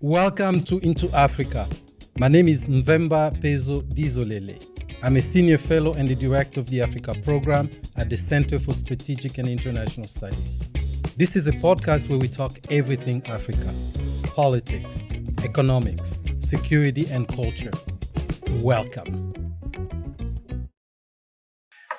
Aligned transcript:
Welcome 0.00 0.60
to 0.62 0.78
Into 0.84 1.10
Africa. 1.12 1.66
My 2.20 2.28
name 2.28 2.46
is 2.46 2.68
Mvemba 2.68 3.32
Pezo 3.42 3.82
Dizolele. 3.82 4.64
I'm 5.02 5.16
a 5.16 5.20
senior 5.20 5.58
fellow 5.58 5.94
and 5.94 6.08
the 6.08 6.14
director 6.14 6.60
of 6.60 6.70
the 6.70 6.80
Africa 6.82 7.16
program 7.24 7.68
at 7.96 8.08
the 8.08 8.16
Center 8.16 8.60
for 8.60 8.74
Strategic 8.74 9.38
and 9.38 9.48
International 9.48 10.06
Studies. 10.06 10.68
This 11.16 11.34
is 11.34 11.48
a 11.48 11.50
podcast 11.50 12.08
where 12.10 12.18
we 12.20 12.28
talk 12.28 12.52
everything 12.70 13.26
Africa 13.26 13.74
politics, 14.36 15.02
economics, 15.42 16.16
security, 16.38 17.08
and 17.10 17.26
culture. 17.26 17.72
Welcome. 18.62 19.32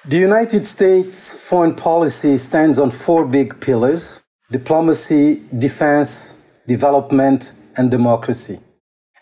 The 0.06 0.18
United 0.18 0.66
States 0.66 1.50
foreign 1.50 1.76
policy 1.76 2.38
stands 2.38 2.80
on 2.80 2.92
four 2.92 3.26
big 3.26 3.60
pillars 3.60 4.24
diplomacy, 4.50 5.42
defense, 5.60 6.42
development, 6.66 7.56
and 7.80 7.90
democracy. 7.90 8.60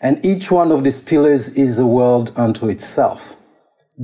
And 0.02 0.22
each 0.24 0.50
one 0.52 0.70
of 0.72 0.84
these 0.84 1.00
pillars 1.00 1.56
is 1.56 1.78
a 1.78 1.86
world 1.86 2.32
unto 2.36 2.68
itself. 2.68 3.36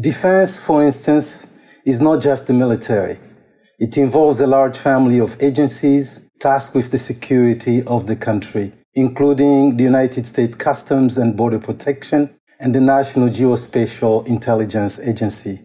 Defense, 0.00 0.64
for 0.64 0.82
instance, 0.82 1.52
is 1.84 2.00
not 2.00 2.22
just 2.22 2.46
the 2.46 2.54
military. 2.54 3.18
It 3.78 3.98
involves 3.98 4.40
a 4.40 4.46
large 4.46 4.78
family 4.78 5.18
of 5.18 5.36
agencies 5.40 6.30
tasked 6.40 6.74
with 6.74 6.90
the 6.90 6.98
security 6.98 7.82
of 7.86 8.06
the 8.06 8.16
country, 8.16 8.72
including 8.94 9.77
the 9.77 9.84
United 9.84 10.24
States 10.27 10.56
Customs 10.56 11.18
and 11.18 11.36
Border 11.36 11.58
Protection 11.58 12.34
and 12.60 12.74
the 12.74 12.80
National 12.80 13.28
Geospatial 13.28 14.27
Intelligence 14.28 15.06
Agency. 15.06 15.58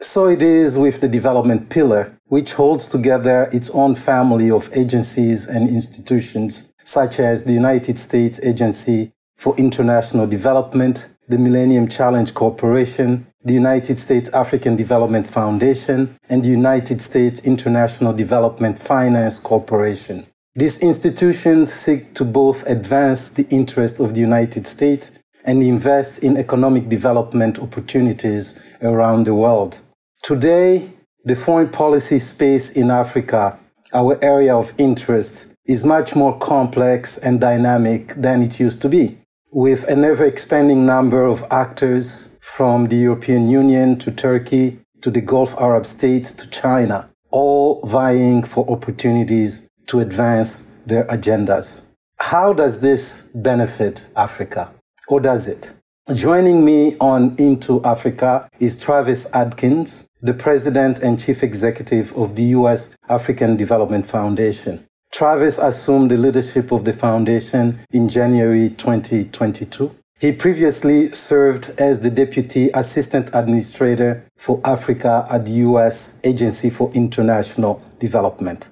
So 0.00 0.28
it 0.28 0.42
is 0.42 0.78
with 0.78 1.02
the 1.02 1.08
development 1.08 1.68
pillar, 1.68 2.18
which 2.24 2.54
holds 2.54 2.88
together 2.88 3.50
its 3.52 3.70
own 3.70 3.94
family 3.94 4.50
of 4.50 4.70
agencies 4.74 5.46
and 5.46 5.68
institutions, 5.68 6.69
such 6.90 7.20
as 7.20 7.44
the 7.44 7.52
United 7.52 7.96
States 7.98 8.44
Agency 8.44 9.12
for 9.36 9.56
International 9.56 10.26
Development, 10.26 11.08
the 11.28 11.38
Millennium 11.38 11.86
Challenge 11.86 12.34
Corporation, 12.34 13.28
the 13.44 13.52
United 13.54 13.96
States 13.96 14.28
African 14.34 14.74
Development 14.74 15.24
Foundation, 15.24 16.18
and 16.28 16.42
the 16.42 16.48
United 16.48 17.00
States 17.00 17.46
International 17.46 18.12
Development 18.12 18.76
Finance 18.76 19.38
Corporation. 19.38 20.26
These 20.56 20.82
institutions 20.82 21.72
seek 21.72 22.12
to 22.14 22.24
both 22.24 22.66
advance 22.66 23.30
the 23.30 23.46
interests 23.50 24.00
of 24.00 24.14
the 24.14 24.20
United 24.20 24.66
States 24.66 25.16
and 25.46 25.62
invest 25.62 26.24
in 26.24 26.36
economic 26.36 26.88
development 26.88 27.60
opportunities 27.60 28.76
around 28.82 29.24
the 29.24 29.34
world. 29.34 29.80
Today, 30.24 30.90
the 31.24 31.36
foreign 31.36 31.68
policy 31.68 32.18
space 32.18 32.76
in 32.76 32.90
Africa, 32.90 33.60
our 33.94 34.18
area 34.22 34.56
of 34.56 34.72
interest, 34.76 35.54
is 35.70 35.84
much 35.84 36.16
more 36.16 36.36
complex 36.38 37.16
and 37.16 37.40
dynamic 37.40 38.08
than 38.16 38.42
it 38.42 38.58
used 38.58 38.82
to 38.82 38.88
be, 38.88 39.16
with 39.52 39.84
an 39.84 40.02
ever 40.02 40.24
expanding 40.24 40.84
number 40.84 41.22
of 41.24 41.44
actors 41.48 42.36
from 42.40 42.86
the 42.86 42.96
European 42.96 43.46
Union 43.46 43.96
to 43.96 44.10
Turkey 44.10 44.80
to 45.00 45.12
the 45.12 45.20
Gulf 45.20 45.54
Arab 45.60 45.86
states 45.86 46.34
to 46.34 46.50
China, 46.50 47.08
all 47.30 47.80
vying 47.86 48.42
for 48.42 48.68
opportunities 48.68 49.70
to 49.86 50.00
advance 50.00 50.62
their 50.86 51.04
agendas. 51.04 51.86
How 52.18 52.52
does 52.52 52.80
this 52.80 53.30
benefit 53.32 54.10
Africa? 54.16 54.72
Or 55.06 55.20
does 55.20 55.46
it? 55.46 55.72
Joining 56.12 56.64
me 56.64 56.96
on 56.98 57.36
Into 57.38 57.80
Africa 57.84 58.48
is 58.58 58.76
Travis 58.76 59.32
Adkins, 59.32 60.08
the 60.18 60.34
President 60.34 60.98
and 60.98 61.20
Chief 61.20 61.44
Executive 61.44 62.12
of 62.16 62.34
the 62.34 62.58
U.S. 62.58 62.96
African 63.08 63.56
Development 63.56 64.04
Foundation. 64.04 64.84
Travis 65.12 65.58
assumed 65.58 66.10
the 66.10 66.16
leadership 66.16 66.70
of 66.72 66.84
the 66.84 66.92
foundation 66.92 67.78
in 67.92 68.08
January 68.08 68.68
2022. 68.70 69.94
He 70.20 70.32
previously 70.32 71.12
served 71.12 71.70
as 71.78 72.00
the 72.00 72.10
Deputy 72.10 72.68
Assistant 72.74 73.30
Administrator 73.34 74.24
for 74.36 74.60
Africa 74.64 75.26
at 75.30 75.44
the 75.46 75.52
U.S. 75.68 76.20
Agency 76.24 76.70
for 76.70 76.90
International 76.94 77.82
Development. 77.98 78.68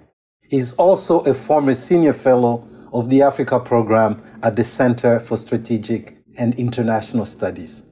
He's 0.48 0.74
also 0.76 1.20
a 1.20 1.34
former 1.34 1.74
Senior 1.74 2.12
Fellow 2.12 2.66
of 2.92 3.10
the 3.10 3.22
Africa 3.22 3.58
Program 3.60 4.22
at 4.42 4.56
the 4.56 4.64
Center 4.64 5.18
for 5.20 5.36
Strategic 5.36 6.16
and 6.38 6.58
International 6.58 7.24
Studies. 7.24 7.82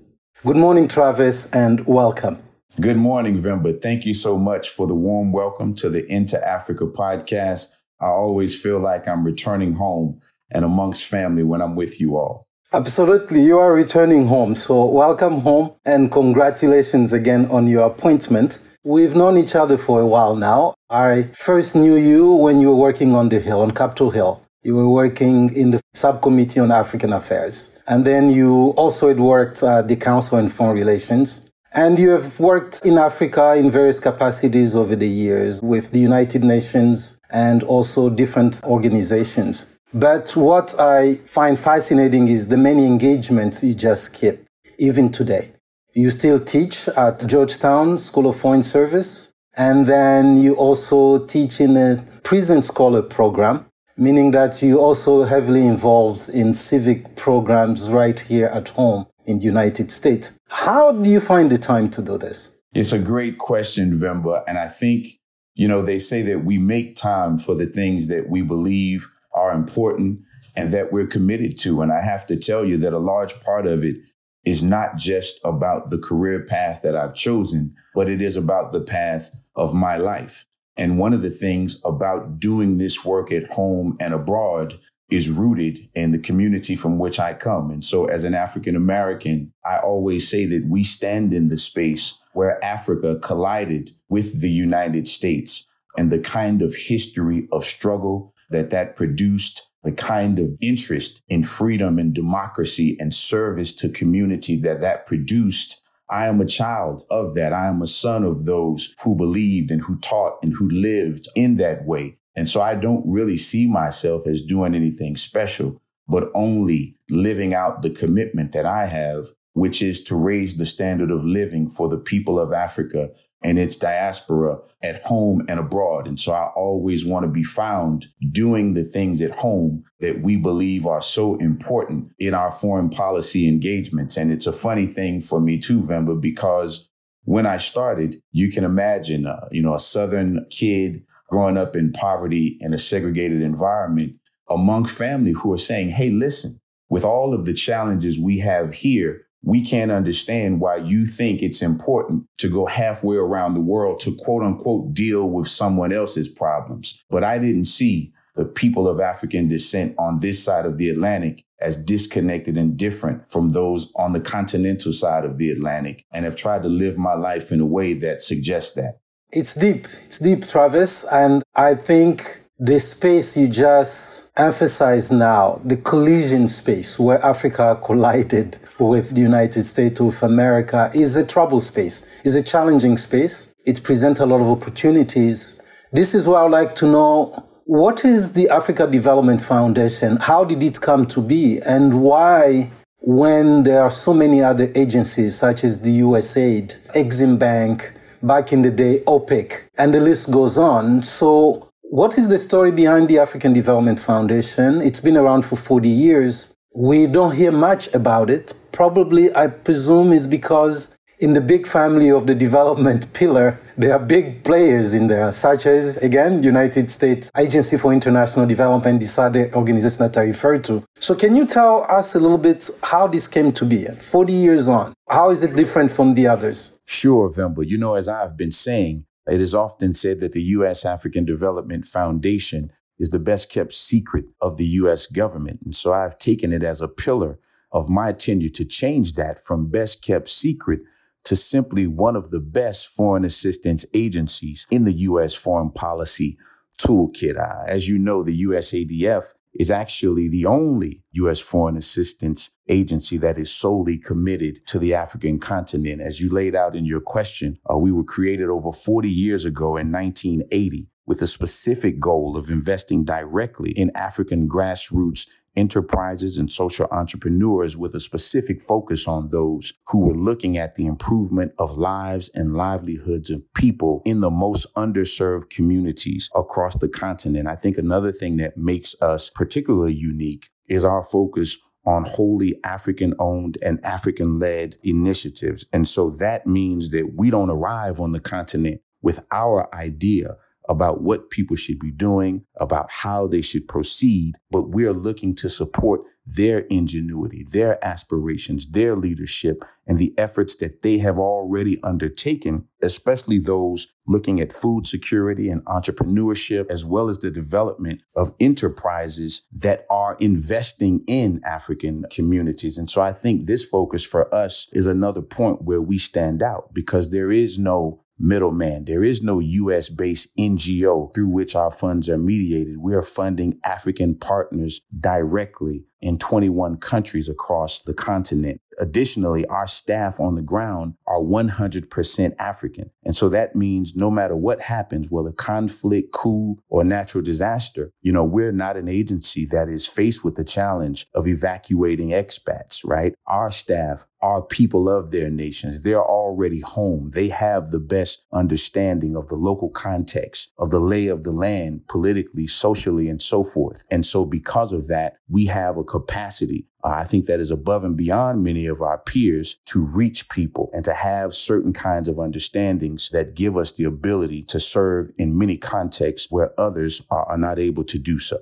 Good 0.44 0.56
morning, 0.56 0.86
Travis, 0.86 1.52
and 1.52 1.84
welcome. 1.86 2.38
Good 2.80 2.96
morning, 2.98 3.38
Vemba. 3.38 3.80
Thank 3.80 4.04
you 4.04 4.12
so 4.14 4.38
much 4.38 4.68
for 4.68 4.86
the 4.86 4.94
warm 4.94 5.32
welcome 5.32 5.74
to 5.74 5.88
the 5.88 6.06
Into 6.10 6.42
Africa 6.46 6.84
podcast. 6.86 7.75
I 8.00 8.06
always 8.06 8.60
feel 8.60 8.78
like 8.78 9.08
I'm 9.08 9.24
returning 9.24 9.74
home 9.74 10.20
and 10.50 10.64
amongst 10.64 11.08
family 11.08 11.42
when 11.42 11.62
I'm 11.62 11.76
with 11.76 12.00
you 12.00 12.16
all. 12.16 12.46
Absolutely. 12.72 13.42
You 13.42 13.58
are 13.58 13.72
returning 13.72 14.26
home. 14.26 14.54
So 14.54 14.90
welcome 14.90 15.40
home 15.40 15.74
and 15.86 16.10
congratulations 16.12 17.12
again 17.12 17.46
on 17.46 17.66
your 17.66 17.86
appointment. 17.86 18.58
We've 18.84 19.16
known 19.16 19.38
each 19.38 19.56
other 19.56 19.78
for 19.78 20.00
a 20.00 20.06
while 20.06 20.36
now. 20.36 20.74
I 20.90 21.30
first 21.32 21.74
knew 21.74 21.96
you 21.96 22.34
when 22.34 22.60
you 22.60 22.68
were 22.68 22.76
working 22.76 23.14
on 23.14 23.28
the 23.28 23.40
Hill, 23.40 23.62
on 23.62 23.70
Capitol 23.70 24.10
Hill. 24.10 24.42
You 24.62 24.74
were 24.74 24.90
working 24.90 25.54
in 25.54 25.70
the 25.70 25.80
subcommittee 25.94 26.60
on 26.60 26.70
African 26.70 27.12
affairs. 27.12 27.82
And 27.88 28.04
then 28.04 28.30
you 28.30 28.74
also 28.76 29.08
had 29.08 29.20
worked 29.20 29.62
at 29.62 29.88
the 29.88 29.96
Council 29.96 30.38
on 30.38 30.48
Foreign 30.48 30.76
Relations. 30.76 31.50
And 31.72 31.98
you 31.98 32.10
have 32.10 32.40
worked 32.40 32.84
in 32.84 32.98
Africa 32.98 33.54
in 33.56 33.70
various 33.70 34.00
capacities 34.00 34.74
over 34.74 34.96
the 34.96 35.08
years 35.08 35.62
with 35.62 35.92
the 35.92 35.98
United 35.98 36.42
Nations 36.42 37.15
and 37.30 37.62
also 37.62 38.10
different 38.10 38.60
organizations. 38.64 39.78
But 39.94 40.32
what 40.36 40.74
I 40.78 41.14
find 41.24 41.58
fascinating 41.58 42.28
is 42.28 42.48
the 42.48 42.56
many 42.56 42.86
engagements 42.86 43.62
you 43.62 43.74
just 43.74 44.14
keep, 44.14 44.44
even 44.78 45.10
today. 45.10 45.52
You 45.94 46.10
still 46.10 46.38
teach 46.38 46.88
at 46.96 47.26
Georgetown 47.26 47.98
School 47.98 48.26
of 48.28 48.36
Foreign 48.36 48.62
Service, 48.62 49.32
and 49.56 49.86
then 49.86 50.36
you 50.36 50.54
also 50.56 51.24
teach 51.24 51.60
in 51.60 51.76
a 51.76 52.04
prison 52.22 52.60
scholar 52.62 53.02
program 53.02 53.66
meaning 53.96 54.30
that 54.32 54.62
you 54.62 54.78
also 54.78 55.24
heavily 55.24 55.66
involved 55.66 56.28
in 56.28 56.52
civic 56.52 57.16
programs 57.16 57.90
right 57.90 58.18
here 58.18 58.46
at 58.46 58.68
home 58.70 59.06
in 59.24 59.38
the 59.38 59.44
United 59.44 59.90
States. 59.90 60.38
How 60.48 60.92
do 60.92 61.08
you 61.08 61.20
find 61.20 61.50
the 61.50 61.58
time 61.58 61.88
to 61.90 62.02
do 62.02 62.18
this? 62.18 62.56
It's 62.74 62.92
a 62.92 62.98
great 62.98 63.38
question, 63.38 63.98
Vemba. 63.98 64.44
And 64.46 64.58
I 64.58 64.68
think, 64.68 65.06
you 65.56 65.66
know, 65.66 65.82
they 65.82 65.98
say 65.98 66.22
that 66.22 66.44
we 66.44 66.58
make 66.58 66.94
time 66.94 67.38
for 67.38 67.54
the 67.54 67.66
things 67.66 68.08
that 68.08 68.28
we 68.28 68.42
believe 68.42 69.10
are 69.32 69.52
important 69.52 70.20
and 70.54 70.72
that 70.72 70.92
we're 70.92 71.06
committed 71.06 71.58
to. 71.60 71.82
And 71.82 71.92
I 71.92 72.02
have 72.02 72.26
to 72.26 72.36
tell 72.36 72.64
you 72.64 72.76
that 72.78 72.92
a 72.92 72.98
large 72.98 73.38
part 73.42 73.66
of 73.66 73.82
it 73.82 73.96
is 74.44 74.62
not 74.62 74.96
just 74.96 75.40
about 75.44 75.90
the 75.90 75.98
career 75.98 76.44
path 76.44 76.80
that 76.82 76.94
I've 76.94 77.14
chosen, 77.14 77.74
but 77.94 78.08
it 78.08 78.22
is 78.22 78.36
about 78.36 78.72
the 78.72 78.80
path 78.80 79.34
of 79.56 79.74
my 79.74 79.96
life. 79.96 80.46
And 80.76 80.98
one 80.98 81.12
of 81.12 81.22
the 81.22 81.30
things 81.30 81.80
about 81.84 82.38
doing 82.38 82.78
this 82.78 83.04
work 83.04 83.32
at 83.32 83.50
home 83.50 83.96
and 83.98 84.14
abroad 84.14 84.78
is 85.10 85.30
rooted 85.30 85.78
in 85.94 86.12
the 86.12 86.18
community 86.18 86.74
from 86.76 86.98
which 86.98 87.18
I 87.18 87.32
come. 87.32 87.70
And 87.70 87.84
so 87.84 88.06
as 88.06 88.24
an 88.24 88.34
African 88.34 88.76
American, 88.76 89.52
I 89.64 89.78
always 89.78 90.28
say 90.28 90.44
that 90.46 90.66
we 90.68 90.84
stand 90.84 91.32
in 91.32 91.48
the 91.48 91.56
space 91.56 92.18
where 92.36 92.62
Africa 92.64 93.18
collided 93.22 93.90
with 94.08 94.40
the 94.40 94.50
United 94.50 95.08
States 95.08 95.66
and 95.96 96.12
the 96.12 96.20
kind 96.20 96.62
of 96.62 96.74
history 96.76 97.48
of 97.50 97.64
struggle 97.64 98.34
that 98.50 98.70
that 98.70 98.94
produced, 98.94 99.62
the 99.82 99.92
kind 99.92 100.38
of 100.38 100.50
interest 100.60 101.22
in 101.28 101.42
freedom 101.42 101.98
and 101.98 102.14
democracy 102.14 102.96
and 103.00 103.14
service 103.14 103.72
to 103.72 103.88
community 103.88 104.60
that 104.60 104.80
that 104.80 105.06
produced 105.06 105.80
I 106.08 106.26
am 106.26 106.40
a 106.40 106.46
child 106.46 107.02
of 107.10 107.34
that. 107.34 107.52
I 107.52 107.66
am 107.66 107.82
a 107.82 107.86
son 107.86 108.22
of 108.24 108.44
those 108.44 108.94
who 109.02 109.16
believed 109.16 109.70
and 109.70 109.82
who 109.82 109.98
taught 109.98 110.38
and 110.42 110.54
who 110.54 110.68
lived 110.68 111.28
in 111.34 111.56
that 111.56 111.84
way. 111.84 112.18
And 112.36 112.48
so 112.48 112.60
I 112.60 112.74
don't 112.74 113.04
really 113.06 113.36
see 113.36 113.66
myself 113.66 114.26
as 114.26 114.42
doing 114.42 114.74
anything 114.74 115.16
special, 115.16 115.80
but 116.06 116.28
only 116.34 116.96
living 117.10 117.54
out 117.54 117.82
the 117.82 117.90
commitment 117.90 118.52
that 118.52 118.66
I 118.66 118.86
have, 118.86 119.26
which 119.56 119.80
is 119.80 120.02
to 120.02 120.14
raise 120.14 120.58
the 120.58 120.66
standard 120.66 121.10
of 121.10 121.24
living 121.24 121.66
for 121.66 121.88
the 121.88 121.96
people 121.96 122.38
of 122.38 122.52
Africa 122.52 123.08
and 123.42 123.58
its 123.58 123.74
diaspora 123.74 124.58
at 124.84 125.02
home 125.04 125.46
and 125.48 125.58
abroad. 125.58 126.06
And 126.06 126.20
so 126.20 126.32
I 126.32 126.48
always 126.54 127.06
want 127.06 127.24
to 127.24 127.30
be 127.30 127.42
found 127.42 128.08
doing 128.32 128.74
the 128.74 128.84
things 128.84 129.22
at 129.22 129.30
home 129.30 129.82
that 130.00 130.20
we 130.20 130.36
believe 130.36 130.84
are 130.84 131.00
so 131.00 131.36
important 131.36 132.12
in 132.18 132.34
our 132.34 132.50
foreign 132.50 132.90
policy 132.90 133.48
engagements. 133.48 134.18
And 134.18 134.30
it's 134.30 134.46
a 134.46 134.52
funny 134.52 134.86
thing 134.86 135.22
for 135.22 135.40
me 135.40 135.56
too, 135.56 135.80
Vemba, 135.80 136.20
because 136.20 136.90
when 137.24 137.46
I 137.46 137.56
started, 137.56 138.20
you 138.32 138.50
can 138.52 138.62
imagine, 138.62 139.24
uh, 139.24 139.48
you 139.50 139.62
know, 139.62 139.72
a 139.72 139.80
Southern 139.80 140.44
kid 140.50 141.02
growing 141.30 141.56
up 141.56 141.74
in 141.74 141.92
poverty 141.92 142.58
in 142.60 142.74
a 142.74 142.78
segregated 142.78 143.40
environment 143.40 144.16
among 144.50 144.84
family 144.84 145.32
who 145.32 145.50
are 145.50 145.58
saying, 145.58 145.88
Hey, 145.92 146.10
listen, 146.10 146.60
with 146.90 147.06
all 147.06 147.32
of 147.32 147.46
the 147.46 147.54
challenges 147.54 148.20
we 148.20 148.40
have 148.40 148.74
here, 148.74 149.25
we 149.46 149.64
can't 149.64 149.92
understand 149.92 150.60
why 150.60 150.76
you 150.76 151.06
think 151.06 151.40
it's 151.40 151.62
important 151.62 152.24
to 152.38 152.50
go 152.50 152.66
halfway 152.66 153.16
around 153.16 153.54
the 153.54 153.60
world 153.60 154.00
to 154.00 154.14
quote 154.18 154.42
unquote 154.42 154.92
deal 154.92 155.30
with 155.30 155.46
someone 155.46 155.92
else's 155.92 156.28
problems. 156.28 157.02
But 157.08 157.22
I 157.22 157.38
didn't 157.38 157.66
see 157.66 158.12
the 158.34 158.44
people 158.44 158.88
of 158.88 159.00
African 159.00 159.48
descent 159.48 159.94
on 159.98 160.18
this 160.18 160.44
side 160.44 160.66
of 160.66 160.78
the 160.78 160.90
Atlantic 160.90 161.44
as 161.60 161.82
disconnected 161.82 162.58
and 162.58 162.76
different 162.76 163.30
from 163.30 163.50
those 163.50 163.90
on 163.96 164.12
the 164.12 164.20
continental 164.20 164.92
side 164.92 165.24
of 165.24 165.38
the 165.38 165.50
Atlantic 165.50 166.04
and 166.12 166.24
have 166.24 166.36
tried 166.36 166.64
to 166.64 166.68
live 166.68 166.98
my 166.98 167.14
life 167.14 167.52
in 167.52 167.60
a 167.60 167.66
way 167.66 167.94
that 167.94 168.22
suggests 168.22 168.72
that. 168.72 168.98
It's 169.32 169.54
deep. 169.54 169.86
It's 170.04 170.18
deep, 170.18 170.44
Travis. 170.44 171.04
And 171.10 171.44
I 171.54 171.74
think 171.74 172.40
the 172.58 172.78
space 172.78 173.36
you 173.36 173.48
just 173.48 174.30
emphasized 174.36 175.12
now, 175.12 175.60
the 175.64 175.76
collision 175.76 176.48
space 176.48 176.98
where 176.98 177.22
Africa 177.22 177.78
collided 177.84 178.58
with 178.78 179.10
the 179.10 179.20
United 179.20 179.62
States 179.62 180.00
of 180.00 180.22
America 180.22 180.90
is 180.94 181.16
a 181.16 181.26
trouble 181.26 181.60
space, 181.60 182.20
is 182.24 182.34
a 182.34 182.42
challenging 182.42 182.96
space. 182.96 183.54
It 183.66 183.82
presents 183.82 184.20
a 184.20 184.26
lot 184.26 184.40
of 184.40 184.48
opportunities. 184.48 185.60
This 185.92 186.14
is 186.14 186.26
where 186.26 186.38
I'd 186.38 186.50
like 186.50 186.74
to 186.76 186.86
know 186.86 187.46
what 187.64 188.04
is 188.04 188.32
the 188.32 188.48
Africa 188.48 188.86
Development 188.86 189.40
Foundation? 189.40 190.18
How 190.20 190.44
did 190.44 190.62
it 190.62 190.80
come 190.80 191.04
to 191.06 191.20
be? 191.20 191.60
And 191.66 192.00
why, 192.00 192.70
when 193.00 193.64
there 193.64 193.82
are 193.82 193.90
so 193.90 194.14
many 194.14 194.40
other 194.40 194.70
agencies 194.76 195.36
such 195.36 195.64
as 195.64 195.82
the 195.82 196.00
USAID, 196.00 196.92
Exim 196.92 197.38
Bank, 197.38 197.92
back 198.22 198.52
in 198.52 198.62
the 198.62 198.70
day, 198.70 199.00
OPEC, 199.06 199.68
and 199.76 199.92
the 199.92 200.00
list 200.00 200.30
goes 200.30 200.58
on. 200.58 201.02
So 201.02 201.65
what 201.90 202.18
is 202.18 202.28
the 202.28 202.38
story 202.38 202.72
behind 202.72 203.08
the 203.08 203.18
African 203.18 203.52
Development 203.52 203.98
Foundation? 203.98 204.80
It's 204.82 205.00
been 205.00 205.16
around 205.16 205.44
for 205.44 205.56
40 205.56 205.88
years. 205.88 206.54
We 206.74 207.06
don't 207.06 207.34
hear 207.34 207.52
much 207.52 207.94
about 207.94 208.28
it. 208.28 208.54
Probably, 208.72 209.32
I 209.34 209.46
presume, 209.46 210.12
is 210.12 210.26
because 210.26 210.98
in 211.20 211.32
the 211.32 211.40
big 211.40 211.66
family 211.66 212.10
of 212.10 212.26
the 212.26 212.34
development 212.34 213.12
pillar, 213.14 213.58
there 213.78 213.92
are 213.92 214.04
big 214.04 214.42
players 214.42 214.94
in 214.94 215.06
there, 215.06 215.32
such 215.32 215.64
as, 215.66 215.96
again, 215.98 216.42
United 216.42 216.90
States 216.90 217.30
Agency 217.38 217.78
for 217.78 217.92
International 217.92 218.46
Development, 218.46 219.00
the 219.00 219.50
organization 219.54 220.10
that 220.10 220.18
I 220.18 220.24
referred 220.24 220.64
to. 220.64 220.82
So 220.98 221.14
can 221.14 221.36
you 221.36 221.46
tell 221.46 221.86
us 221.88 222.14
a 222.14 222.20
little 222.20 222.36
bit 222.36 222.68
how 222.82 223.06
this 223.06 223.28
came 223.28 223.52
to 223.52 223.64
be 223.64 223.86
40 223.86 224.32
years 224.32 224.68
on? 224.68 224.92
How 225.08 225.30
is 225.30 225.44
it 225.44 225.56
different 225.56 225.92
from 225.92 226.14
the 226.14 226.26
others? 226.26 226.76
Sure, 226.84 227.30
Vemba. 227.30 227.66
You 227.66 227.78
know, 227.78 227.94
as 227.94 228.08
I've 228.08 228.36
been 228.36 228.52
saying, 228.52 229.05
it 229.26 229.40
is 229.40 229.54
often 229.54 229.94
said 229.94 230.20
that 230.20 230.32
the 230.32 230.42
U.S. 230.42 230.84
African 230.84 231.24
Development 231.24 231.84
Foundation 231.84 232.70
is 232.98 233.10
the 233.10 233.18
best 233.18 233.50
kept 233.50 233.72
secret 233.72 234.26
of 234.40 234.56
the 234.56 234.64
U.S. 234.64 235.06
government. 235.06 235.60
And 235.64 235.74
so 235.74 235.92
I've 235.92 236.18
taken 236.18 236.52
it 236.52 236.62
as 236.62 236.80
a 236.80 236.88
pillar 236.88 237.38
of 237.72 237.88
my 237.88 238.12
tenure 238.12 238.48
to 238.50 238.64
change 238.64 239.14
that 239.14 239.38
from 239.38 239.70
best 239.70 240.02
kept 240.02 240.28
secret 240.28 240.80
to 241.24 241.36
simply 241.36 241.86
one 241.86 242.14
of 242.14 242.30
the 242.30 242.40
best 242.40 242.86
foreign 242.86 243.24
assistance 243.24 243.84
agencies 243.92 244.66
in 244.70 244.84
the 244.84 244.92
U.S. 244.92 245.34
foreign 245.34 245.70
policy 245.70 246.38
toolkit. 246.78 247.36
Uh, 247.36 247.64
as 247.66 247.88
you 247.88 247.98
know, 247.98 248.22
the 248.22 248.44
USADF 248.44 249.34
is 249.58 249.70
actually 249.70 250.28
the 250.28 250.46
only 250.46 251.02
U.S. 251.12 251.40
foreign 251.40 251.76
assistance 251.76 252.50
agency 252.68 253.16
that 253.18 253.38
is 253.38 253.54
solely 253.54 253.98
committed 253.98 254.66
to 254.66 254.78
the 254.78 254.94
African 254.94 255.38
continent. 255.38 256.00
As 256.00 256.20
you 256.20 256.28
laid 256.28 256.54
out 256.54 256.76
in 256.76 256.84
your 256.84 257.00
question, 257.00 257.58
uh, 257.70 257.78
we 257.78 257.92
were 257.92 258.04
created 258.04 258.48
over 258.48 258.72
40 258.72 259.08
years 259.08 259.44
ago 259.44 259.76
in 259.76 259.90
1980 259.90 260.88
with 261.06 261.22
a 261.22 261.26
specific 261.26 262.00
goal 262.00 262.36
of 262.36 262.50
investing 262.50 263.04
directly 263.04 263.70
in 263.70 263.90
African 263.94 264.48
grassroots 264.48 265.28
enterprises 265.56 266.38
and 266.38 266.50
social 266.50 266.86
entrepreneurs 266.90 267.76
with 267.76 267.94
a 267.94 268.00
specific 268.00 268.60
focus 268.60 269.08
on 269.08 269.28
those 269.28 269.72
who 269.88 270.00
were 270.00 270.16
looking 270.16 270.56
at 270.56 270.74
the 270.74 270.86
improvement 270.86 271.52
of 271.58 271.78
lives 271.78 272.30
and 272.34 272.54
livelihoods 272.54 273.30
of 273.30 273.42
people 273.54 274.02
in 274.04 274.20
the 274.20 274.30
most 274.30 274.72
underserved 274.74 275.50
communities 275.50 276.30
across 276.34 276.76
the 276.76 276.88
continent. 276.88 277.48
I 277.48 277.56
think 277.56 277.78
another 277.78 278.12
thing 278.12 278.36
that 278.38 278.56
makes 278.56 278.94
us 279.00 279.30
particularly 279.30 279.94
unique 279.94 280.50
is 280.68 280.84
our 280.84 281.02
focus 281.02 281.58
on 281.86 282.04
wholly 282.04 282.58
African 282.64 283.14
owned 283.18 283.56
and 283.62 283.82
African 283.84 284.38
led 284.38 284.76
initiatives. 284.82 285.66
And 285.72 285.86
so 285.86 286.10
that 286.10 286.46
means 286.46 286.90
that 286.90 287.12
we 287.14 287.30
don't 287.30 287.50
arrive 287.50 288.00
on 288.00 288.10
the 288.10 288.20
continent 288.20 288.80
with 289.00 289.24
our 289.30 289.72
idea 289.72 290.36
about 290.68 291.02
what 291.02 291.30
people 291.30 291.56
should 291.56 291.78
be 291.78 291.90
doing, 291.90 292.44
about 292.58 292.88
how 292.90 293.26
they 293.26 293.42
should 293.42 293.68
proceed, 293.68 294.34
but 294.50 294.70
we're 294.70 294.92
looking 294.92 295.34
to 295.36 295.48
support 295.48 296.02
their 296.26 296.60
ingenuity, 296.70 297.44
their 297.52 297.82
aspirations, 297.84 298.70
their 298.70 298.96
leadership, 298.96 299.62
and 299.86 299.98
the 299.98 300.12
efforts 300.18 300.56
that 300.56 300.82
they 300.82 300.98
have 300.98 301.18
already 301.18 301.80
undertaken, 301.84 302.66
especially 302.82 303.38
those 303.38 303.94
looking 304.08 304.40
at 304.40 304.52
food 304.52 304.86
security 304.86 305.48
and 305.48 305.64
entrepreneurship, 305.66 306.68
as 306.68 306.84
well 306.84 307.08
as 307.08 307.20
the 307.20 307.30
development 307.30 308.02
of 308.16 308.34
enterprises 308.40 309.46
that 309.52 309.86
are 309.88 310.16
investing 310.18 311.04
in 311.06 311.40
African 311.44 312.04
communities. 312.10 312.76
And 312.76 312.90
so 312.90 313.00
I 313.00 313.12
think 313.12 313.46
this 313.46 313.64
focus 313.64 314.04
for 314.04 314.32
us 314.34 314.68
is 314.72 314.86
another 314.86 315.22
point 315.22 315.62
where 315.62 315.82
we 315.82 315.98
stand 315.98 316.42
out 316.42 316.74
because 316.74 317.10
there 317.10 317.30
is 317.30 317.56
no 317.56 318.02
middleman. 318.18 318.84
There 318.84 319.04
is 319.04 319.22
no 319.22 319.38
US 319.40 319.88
based 319.88 320.36
NGO 320.36 321.14
through 321.14 321.28
which 321.28 321.54
our 321.54 321.70
funds 321.70 322.08
are 322.08 322.18
mediated. 322.18 322.76
We 322.80 322.94
are 322.94 323.02
funding 323.02 323.58
African 323.64 324.14
partners 324.16 324.80
directly 324.98 325.86
in 326.00 326.18
21 326.18 326.76
countries 326.76 327.28
across 327.28 327.78
the 327.80 327.94
continent. 327.94 328.60
Additionally, 328.78 329.46
our 329.46 329.66
staff 329.66 330.20
on 330.20 330.34
the 330.34 330.42
ground 330.42 330.94
are 331.06 331.20
100% 331.20 332.34
African. 332.38 332.90
And 333.04 333.16
so 333.16 333.28
that 333.30 333.56
means 333.56 333.96
no 333.96 334.10
matter 334.10 334.36
what 334.36 334.60
happens, 334.60 335.10
whether 335.10 335.32
conflict, 335.32 336.12
coup, 336.12 336.58
or 336.68 336.84
natural 336.84 337.24
disaster, 337.24 337.92
you 338.02 338.12
know, 338.12 338.24
we're 338.24 338.52
not 338.52 338.76
an 338.76 338.88
agency 338.88 339.46
that 339.46 339.68
is 339.68 339.86
faced 339.86 340.24
with 340.24 340.34
the 340.34 340.44
challenge 340.44 341.06
of 341.14 341.26
evacuating 341.26 342.10
expats, 342.10 342.82
right? 342.84 343.14
Our 343.26 343.50
staff 343.50 344.06
are 344.20 344.42
people 344.42 344.88
of 344.88 345.10
their 345.10 345.30
nations. 345.30 345.82
They're 345.82 346.02
already 346.02 346.60
home. 346.60 347.10
They 347.14 347.28
have 347.28 347.70
the 347.70 347.80
best 347.80 348.26
understanding 348.32 349.14
of 349.14 349.28
the 349.28 349.36
local 349.36 349.70
context, 349.70 350.52
of 350.58 350.70
the 350.70 350.80
lay 350.80 351.06
of 351.06 351.22
the 351.22 351.32
land, 351.32 351.86
politically, 351.88 352.46
socially, 352.46 353.08
and 353.08 353.22
so 353.22 353.44
forth. 353.44 353.84
And 353.90 354.04
so 354.04 354.24
because 354.24 354.72
of 354.72 354.88
that, 354.88 355.16
we 355.28 355.46
have 355.46 355.76
a 355.76 355.84
capacity 355.84 356.66
uh, 356.86 357.00
I 357.00 357.04
think 357.04 357.26
that 357.26 357.40
is 357.40 357.50
above 357.50 357.82
and 357.82 357.96
beyond 357.96 358.44
many 358.44 358.66
of 358.66 358.80
our 358.80 358.96
peers 358.98 359.56
to 359.66 359.84
reach 359.84 360.28
people 360.28 360.70
and 360.72 360.84
to 360.84 360.94
have 360.94 361.34
certain 361.34 361.72
kinds 361.72 362.06
of 362.06 362.20
understandings 362.20 363.08
that 363.10 363.34
give 363.34 363.56
us 363.56 363.72
the 363.72 363.82
ability 363.82 364.44
to 364.44 364.60
serve 364.60 365.10
in 365.18 365.36
many 365.36 365.56
contexts 365.56 366.30
where 366.30 366.52
others 366.58 367.04
are, 367.10 367.24
are 367.24 367.38
not 367.38 367.58
able 367.58 367.82
to 367.82 367.98
do 367.98 368.20
so. 368.20 368.38